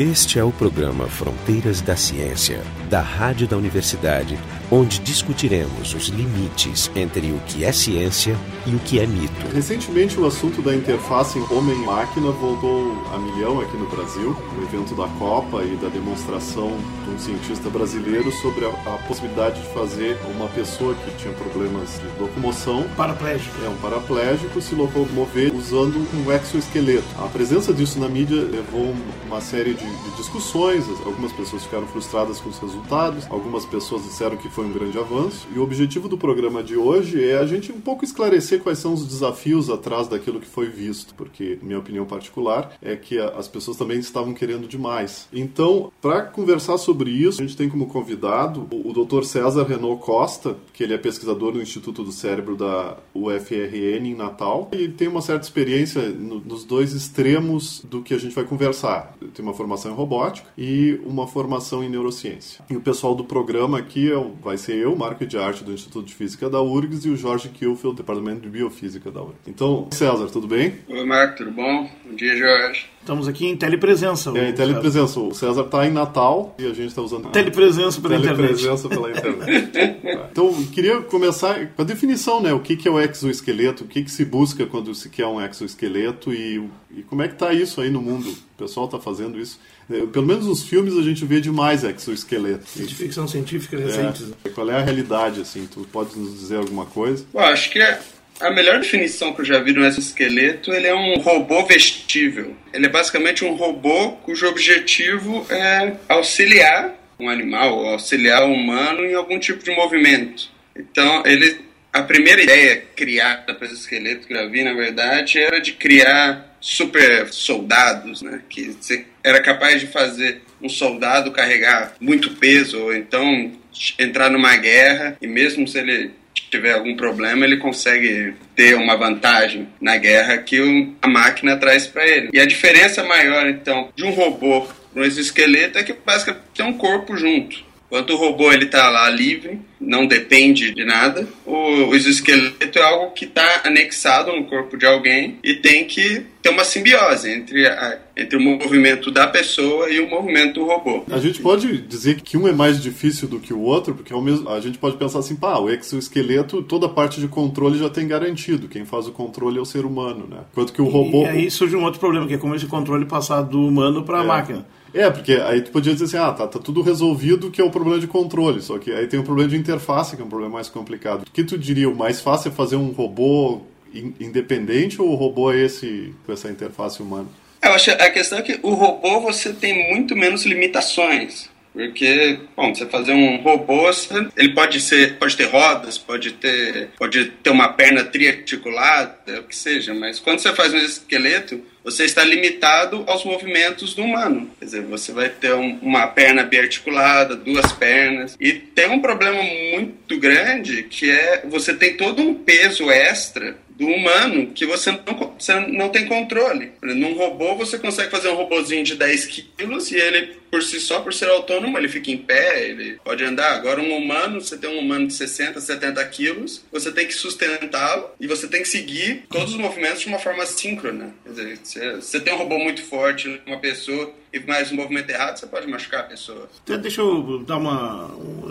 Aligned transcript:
Este 0.00 0.38
é 0.38 0.42
o 0.42 0.50
programa 0.50 1.06
Fronteiras 1.08 1.82
da 1.82 1.94
Ciência, 1.94 2.62
da 2.90 3.00
Rádio 3.00 3.46
da 3.46 3.56
Universidade, 3.56 4.36
onde 4.68 4.98
discutiremos 4.98 5.94
os 5.94 6.08
limites 6.08 6.90
entre 6.96 7.30
o 7.30 7.38
que 7.46 7.64
é 7.64 7.70
ciência 7.70 8.36
e 8.66 8.74
o 8.74 8.78
que 8.80 8.98
é 8.98 9.06
mito. 9.06 9.46
Recentemente, 9.54 10.18
o 10.18 10.26
assunto 10.26 10.60
da 10.60 10.74
interface 10.74 11.38
homem-máquina 11.50 12.32
voltou 12.32 12.92
a 13.14 13.18
milhão 13.18 13.60
aqui 13.60 13.76
no 13.76 13.88
Brasil, 13.88 14.36
no 14.56 14.62
evento 14.64 14.94
da 14.96 15.06
Copa 15.18 15.62
e 15.62 15.76
da 15.76 15.88
demonstração 15.88 16.76
de 17.04 17.14
um 17.14 17.18
cientista 17.18 17.70
brasileiro 17.70 18.32
sobre 18.32 18.64
a, 18.64 18.68
a 18.68 18.98
possibilidade 19.06 19.60
de 19.60 19.68
fazer 19.68 20.18
uma 20.34 20.48
pessoa 20.48 20.92
que 20.94 21.16
tinha 21.16 21.32
problemas 21.34 22.00
de 22.00 22.20
locomoção, 22.20 22.84
paraplégico, 22.96 23.54
é 23.64 23.68
um 23.68 23.76
paraplégico, 23.76 24.60
se 24.60 24.74
locomover 24.74 25.54
usando 25.54 25.96
um 26.12 26.32
exoesqueleto. 26.32 27.06
A 27.18 27.28
presença 27.28 27.72
disso 27.72 28.00
na 28.00 28.08
mídia 28.08 28.42
levou 28.42 28.92
uma 29.26 29.40
série 29.40 29.74
de, 29.74 29.84
de 29.84 30.16
discussões, 30.16 30.84
algumas 31.04 31.30
pessoas 31.30 31.62
ficaram 31.62 31.86
frustradas 31.86 32.40
com 32.40 32.48
os 32.48 32.58
resultados, 32.58 32.79
algumas 33.28 33.64
pessoas 33.64 34.02
disseram 34.02 34.36
que 34.36 34.48
foi 34.48 34.64
um 34.64 34.72
grande 34.72 34.98
avanço. 34.98 35.46
E 35.54 35.58
o 35.58 35.62
objetivo 35.62 36.08
do 36.08 36.18
programa 36.18 36.62
de 36.62 36.76
hoje 36.76 37.22
é 37.22 37.38
a 37.38 37.46
gente 37.46 37.72
um 37.72 37.80
pouco 37.80 38.04
esclarecer 38.04 38.60
quais 38.60 38.78
são 38.78 38.94
os 38.94 39.06
desafios 39.06 39.70
atrás 39.70 40.08
daquilo 40.08 40.40
que 40.40 40.46
foi 40.46 40.68
visto, 40.68 41.14
porque, 41.14 41.58
minha 41.62 41.78
opinião 41.78 42.04
particular, 42.04 42.72
é 42.82 42.96
que 42.96 43.18
as 43.18 43.48
pessoas 43.48 43.76
também 43.76 43.98
estavam 43.98 44.34
querendo 44.34 44.66
demais. 44.66 45.28
Então, 45.32 45.92
para 46.00 46.22
conversar 46.22 46.78
sobre 46.78 47.10
isso, 47.10 47.40
a 47.40 47.46
gente 47.46 47.56
tem 47.56 47.68
como 47.68 47.86
convidado 47.86 48.66
o, 48.70 48.92
Dr. 48.92 49.24
César 49.24 49.64
Renault 49.64 50.02
Costa, 50.02 50.56
que 50.72 50.82
ele 50.82 50.94
é 50.94 50.98
pesquisador 50.98 51.54
no 51.54 51.62
Instituto 51.62 52.02
do 52.02 52.12
Cérebro 52.12 52.56
da 52.56 52.96
UFRN 53.14 54.06
em 54.06 54.14
Natal 54.14 54.68
e 54.72 54.88
tem 54.88 55.08
uma 55.08 55.22
certa 55.22 55.44
experiência 55.44 56.08
no, 56.08 56.40
nos 56.40 56.64
dois 56.64 56.92
extremos 56.92 57.82
do 57.88 58.02
que 58.02 58.14
a 58.14 58.18
gente 58.18 58.34
vai 58.34 58.44
conversar. 58.44 59.14
Tem 59.34 59.44
uma 59.44 59.54
formação 59.54 59.92
em 59.92 59.94
robótica 59.94 60.48
e 60.56 61.00
uma 61.04 61.26
formação 61.26 61.82
em 61.82 61.88
neurociência. 61.88 62.64
E 62.70 62.76
o 62.76 62.80
pessoal 62.80 63.16
do 63.16 63.24
programa 63.24 63.78
aqui 63.78 64.12
é, 64.12 64.26
vai 64.40 64.56
ser 64.56 64.76
eu, 64.76 64.94
Marco 64.94 65.26
de 65.26 65.36
Arte 65.36 65.64
do 65.64 65.72
Instituto 65.72 66.06
de 66.06 66.14
Física 66.14 66.48
da 66.48 66.62
URGS 66.62 67.04
e 67.04 67.10
o 67.10 67.16
Jorge 67.16 67.48
Kielfeld, 67.48 67.96
do 67.96 68.02
Departamento 68.02 68.42
de 68.42 68.48
Biofísica 68.48 69.10
da 69.10 69.20
URGS. 69.20 69.40
Então, 69.48 69.88
César, 69.90 70.26
tudo 70.26 70.46
bem? 70.46 70.74
Oi, 70.86 71.04
Marco, 71.04 71.38
tudo 71.38 71.50
bom? 71.50 71.90
Bom 72.06 72.14
dia, 72.14 72.36
Jorge. 72.36 72.86
Estamos 73.00 73.26
aqui 73.26 73.46
em 73.46 73.56
telepresença. 73.56 74.30
É, 74.38 74.50
em 74.50 74.52
telepresença. 74.52 75.18
O 75.18 75.34
César 75.34 75.62
está 75.62 75.84
em 75.84 75.90
Natal 75.90 76.54
e 76.60 76.64
a 76.64 76.72
gente 76.72 76.90
está 76.90 77.02
usando 77.02 77.28
telepresença 77.30 78.00
pela 78.00 78.20
telepresença 78.20 78.86
internet. 78.86 79.20
pela 79.20 79.34
internet. 79.34 79.98
então, 80.30 80.64
queria 80.66 81.00
começar 81.00 81.66
com 81.74 81.82
a 81.82 81.84
definição, 81.84 82.40
né? 82.40 82.52
O 82.52 82.60
que, 82.60 82.76
que 82.76 82.86
é 82.86 82.90
o 82.90 83.00
exoesqueleto? 83.00 83.82
O 83.82 83.88
que, 83.88 84.04
que 84.04 84.10
se 84.12 84.24
busca 84.24 84.64
quando 84.64 84.94
se 84.94 85.08
quer 85.08 85.26
um 85.26 85.44
exoesqueleto 85.44 86.32
e, 86.32 86.70
e 86.96 87.02
como 87.02 87.22
é 87.22 87.26
que 87.26 87.34
está 87.34 87.52
isso 87.52 87.80
aí 87.80 87.90
no 87.90 88.00
mundo? 88.00 88.30
O 88.30 88.56
pessoal 88.56 88.86
está 88.86 89.00
fazendo 89.00 89.40
isso. 89.40 89.58
É, 89.90 90.06
pelo 90.06 90.26
menos 90.26 90.46
nos 90.46 90.62
filmes 90.62 90.96
a 90.96 91.02
gente 91.02 91.24
vê 91.24 91.40
demais 91.40 91.82
exoesqueleto. 91.82 92.64
De 92.76 92.94
ficção 92.94 93.26
científica 93.26 93.76
recentes. 93.76 94.32
É. 94.44 94.48
Qual 94.50 94.70
é 94.70 94.76
a 94.76 94.80
realidade, 94.80 95.40
assim? 95.40 95.66
Tu 95.66 95.80
pode 95.92 96.16
nos 96.16 96.38
dizer 96.38 96.56
alguma 96.56 96.86
coisa? 96.86 97.26
Bom, 97.32 97.40
acho 97.40 97.70
que 97.70 97.80
é 97.80 97.98
a 98.40 98.50
melhor 98.50 98.80
definição 98.80 99.34
que 99.34 99.42
eu 99.42 99.44
já 99.44 99.58
vi 99.58 99.72
no 99.72 99.84
exoesqueleto, 99.84 100.72
ele 100.72 100.86
é 100.86 100.94
um 100.94 101.18
robô 101.18 101.66
vestível. 101.66 102.56
Ele 102.72 102.86
é 102.86 102.88
basicamente 102.88 103.44
um 103.44 103.54
robô 103.54 104.12
cujo 104.22 104.46
objetivo 104.46 105.46
é 105.50 105.94
auxiliar 106.08 106.94
um 107.18 107.28
animal, 107.28 107.86
auxiliar 107.86 108.42
o 108.44 108.52
humano 108.52 109.04
em 109.04 109.14
algum 109.14 109.38
tipo 109.38 109.62
de 109.62 109.70
movimento. 109.72 110.48
Então, 110.74 111.22
ele, 111.26 111.60
a 111.92 112.02
primeira 112.02 112.42
ideia 112.42 112.82
criada 112.96 113.54
para 113.54 113.66
esse 113.66 113.74
esqueleto 113.74 114.26
que 114.26 114.32
eu 114.32 114.50
vi, 114.50 114.64
na 114.64 114.72
verdade, 114.72 115.38
era 115.38 115.60
de 115.60 115.72
criar 115.72 116.49
super 116.60 117.32
soldados, 117.32 118.22
né? 118.22 118.42
Que 118.48 118.76
era 119.24 119.40
capaz 119.40 119.80
de 119.80 119.86
fazer 119.86 120.42
um 120.62 120.68
soldado 120.68 121.32
carregar 121.32 121.94
muito 122.00 122.32
peso, 122.32 122.78
ou 122.78 122.94
então 122.94 123.52
entrar 123.98 124.30
numa 124.30 124.56
guerra 124.56 125.16
e 125.20 125.26
mesmo 125.26 125.66
se 125.66 125.78
ele 125.78 126.10
tiver 126.50 126.72
algum 126.72 126.96
problema, 126.96 127.44
ele 127.44 127.56
consegue 127.56 128.34
ter 128.54 128.74
uma 128.74 128.96
vantagem 128.96 129.68
na 129.80 129.96
guerra 129.96 130.38
que 130.38 130.92
a 131.00 131.08
máquina 131.08 131.56
traz 131.56 131.86
para 131.86 132.06
ele. 132.06 132.30
E 132.32 132.40
a 132.40 132.46
diferença 132.46 133.04
maior, 133.04 133.48
então, 133.48 133.88
de 133.94 134.04
um 134.04 134.10
robô 134.10 134.62
para 134.92 135.02
um 135.02 135.04
exoesqueleto 135.04 135.78
é 135.78 135.84
que 135.84 135.92
basicamente 135.92 136.42
tem 136.54 136.66
um 136.66 136.72
corpo 136.72 137.16
junto. 137.16 137.69
Enquanto 137.90 138.10
o 138.10 138.16
robô 138.16 138.52
ele 138.52 138.66
está 138.66 138.88
lá 138.88 139.10
livre, 139.10 139.58
não 139.80 140.06
depende 140.06 140.72
de 140.72 140.84
nada, 140.84 141.26
o, 141.44 141.92
exoesqueleto 141.92 142.78
é 142.78 142.82
algo 142.82 143.10
que 143.10 143.24
está 143.24 143.62
anexado 143.64 144.30
no 144.30 144.44
corpo 144.44 144.76
de 144.76 144.86
alguém 144.86 145.38
e 145.42 145.54
tem 145.54 145.84
que 145.84 146.24
ter 146.40 146.50
uma 146.50 146.62
simbiose 146.62 147.28
entre, 147.28 147.66
a, 147.66 147.98
entre 148.16 148.36
o 148.36 148.40
movimento 148.40 149.10
da 149.10 149.26
pessoa 149.26 149.90
e 149.90 149.98
o 149.98 150.08
movimento 150.08 150.60
do 150.60 150.66
robô. 150.66 151.02
A 151.10 151.18
gente 151.18 151.42
pode 151.42 151.78
dizer 151.78 152.20
que 152.20 152.36
um 152.36 152.46
é 152.46 152.52
mais 152.52 152.80
difícil 152.80 153.26
do 153.26 153.40
que 153.40 153.52
o 153.52 153.60
outro, 153.60 153.92
porque 153.92 154.12
ao 154.12 154.22
mesmo, 154.22 154.48
a 154.48 154.60
gente 154.60 154.78
pode 154.78 154.96
pensar 154.96 155.18
assim, 155.18 155.34
pá, 155.34 155.58
o 155.58 155.68
exoesqueleto, 155.68 156.62
toda 156.62 156.86
a 156.86 156.90
parte 156.90 157.20
de 157.20 157.26
controle 157.26 157.76
já 157.76 157.90
tem 157.90 158.06
garantido, 158.06 158.68
quem 158.68 158.84
faz 158.84 159.08
o 159.08 159.12
controle 159.12 159.58
é 159.58 159.60
o 159.60 159.66
ser 159.66 159.84
humano, 159.84 160.28
né? 160.30 160.42
Enquanto 160.52 160.72
que 160.72 160.80
o 160.80 160.86
robô... 160.86 161.24
E 161.24 161.28
aí 161.28 161.50
surge 161.50 161.74
um 161.74 161.82
outro 161.82 161.98
problema, 161.98 162.28
que 162.28 162.34
é 162.34 162.38
como 162.38 162.54
esse 162.54 162.66
controle 162.66 163.04
passar 163.04 163.42
do 163.42 163.66
humano 163.66 164.04
para 164.04 164.20
a 164.20 164.24
é. 164.24 164.26
máquina. 164.26 164.64
É, 164.92 165.10
porque 165.10 165.34
aí 165.34 165.62
tu 165.62 165.70
podia 165.70 165.92
dizer 165.92 166.04
assim, 166.06 166.16
ah, 166.16 166.32
tá, 166.32 166.46
tá 166.46 166.58
tudo 166.58 166.82
resolvido 166.82 167.50
que 167.50 167.60
é 167.60 167.64
o 167.64 167.70
problema 167.70 167.98
de 167.98 168.06
controle, 168.06 168.60
só 168.60 168.78
que 168.78 168.92
aí 168.92 169.06
tem 169.06 169.20
o 169.20 169.24
problema 169.24 169.48
de 169.48 169.56
interface, 169.56 170.16
que 170.16 170.22
é 170.22 170.24
um 170.24 170.28
problema 170.28 170.54
mais 170.54 170.68
complicado. 170.68 171.22
O 171.22 171.30
que 171.30 171.44
tu 171.44 171.56
diria, 171.56 171.88
o 171.88 171.94
mais 171.94 172.20
fácil 172.20 172.48
é 172.48 172.52
fazer 172.52 172.76
um 172.76 172.90
robô 172.90 173.62
independente 173.92 175.00
ou 175.00 175.10
o 175.10 175.14
robô 175.14 175.52
é 175.52 175.58
esse 175.58 176.14
com 176.24 176.32
essa 176.32 176.48
interface 176.48 177.02
humana? 177.02 177.26
Eu 177.62 177.72
acho 177.72 177.90
a 177.90 178.10
questão 178.10 178.38
é 178.38 178.42
que 178.42 178.58
o 178.62 178.72
robô 178.72 179.20
você 179.20 179.52
tem 179.52 179.92
muito 179.92 180.16
menos 180.16 180.46
limitações. 180.46 181.49
Porque, 181.72 182.38
bom, 182.56 182.74
você 182.74 182.86
fazer 182.86 183.12
um 183.12 183.36
robô, 183.36 183.90
ele 184.36 184.54
pode 184.54 184.80
ser, 184.80 185.16
pode 185.18 185.36
ter 185.36 185.44
rodas, 185.44 185.96
pode 185.98 186.32
ter, 186.32 186.90
pode 186.98 187.26
ter 187.26 187.50
uma 187.50 187.68
perna 187.72 188.04
triarticulada, 188.04 189.40
o 189.40 189.44
que 189.44 189.54
seja, 189.54 189.94
mas 189.94 190.18
quando 190.18 190.40
você 190.40 190.52
faz 190.52 190.72
um 190.74 190.78
esqueleto, 190.78 191.62
você 191.82 192.04
está 192.04 192.24
limitado 192.24 193.04
aos 193.06 193.24
movimentos 193.24 193.94
do 193.94 194.02
humano. 194.02 194.50
Quer 194.58 194.64
dizer, 194.64 194.82
você 194.82 195.12
vai 195.12 195.28
ter 195.28 195.54
um, 195.54 195.78
uma 195.80 196.06
perna 196.06 196.42
biarticulada, 196.42 197.34
duas 197.36 197.72
pernas. 197.72 198.36
E 198.38 198.52
tem 198.52 198.90
um 198.90 199.00
problema 199.00 199.42
muito 199.42 200.18
grande 200.18 200.82
que 200.84 201.10
é 201.10 201.42
você 201.46 201.72
tem 201.74 201.96
todo 201.96 202.20
um 202.20 202.34
peso 202.34 202.90
extra 202.90 203.56
do 203.80 203.86
humano 203.86 204.48
que 204.48 204.66
você 204.66 204.92
não, 204.92 205.34
você 205.38 205.58
não 205.58 205.88
tem 205.88 206.06
controle. 206.06 206.72
Num 206.82 207.14
robô, 207.14 207.54
você 207.54 207.78
consegue 207.78 208.10
fazer 208.10 208.28
um 208.28 208.34
robôzinho 208.34 208.84
de 208.84 208.94
10 208.94 209.26
quilos 209.26 209.90
e 209.90 209.96
ele, 209.96 210.36
por 210.50 210.62
si 210.62 210.80
só, 210.80 211.00
por 211.00 211.12
ser 211.12 211.28
autônomo, 211.28 211.78
ele 211.78 211.88
fica 211.88 212.10
em 212.10 212.18
pé, 212.18 212.68
ele 212.68 212.98
pode 213.04 213.24
andar. 213.24 213.52
Agora, 213.52 213.80
um 213.80 213.96
humano, 213.96 214.40
você 214.40 214.56
tem 214.56 214.70
um 214.70 214.80
humano 214.80 215.06
de 215.06 215.14
60, 215.14 215.60
70 215.60 216.04
quilos, 216.06 216.64
você 216.72 216.90
tem 216.90 217.06
que 217.06 217.14
sustentá-lo 217.14 218.10
e 218.18 218.26
você 218.26 218.48
tem 218.48 218.62
que 218.62 218.68
seguir 218.68 219.24
todos 219.30 219.52
os 219.52 219.58
movimentos 219.58 220.00
de 220.00 220.08
uma 220.08 220.18
forma 220.18 220.44
síncrona. 220.46 221.14
Quer 221.24 221.30
dizer, 221.30 221.96
você 221.96 222.20
tem 222.20 222.34
um 222.34 222.38
robô 222.38 222.58
muito 222.58 222.82
forte, 222.82 223.40
uma 223.46 223.58
pessoa 223.58 224.12
e 224.32 224.38
mais 224.38 224.70
um 224.70 224.76
movimento 224.76 225.10
errado, 225.10 225.36
você 225.38 225.46
pode 225.46 225.66
machucar 225.66 226.00
a 226.00 226.04
pessoa. 226.04 226.48
Então, 226.62 226.78
deixa 226.78 227.00
eu 227.00 227.40
dar 227.40 227.56
uma. 227.56 228.10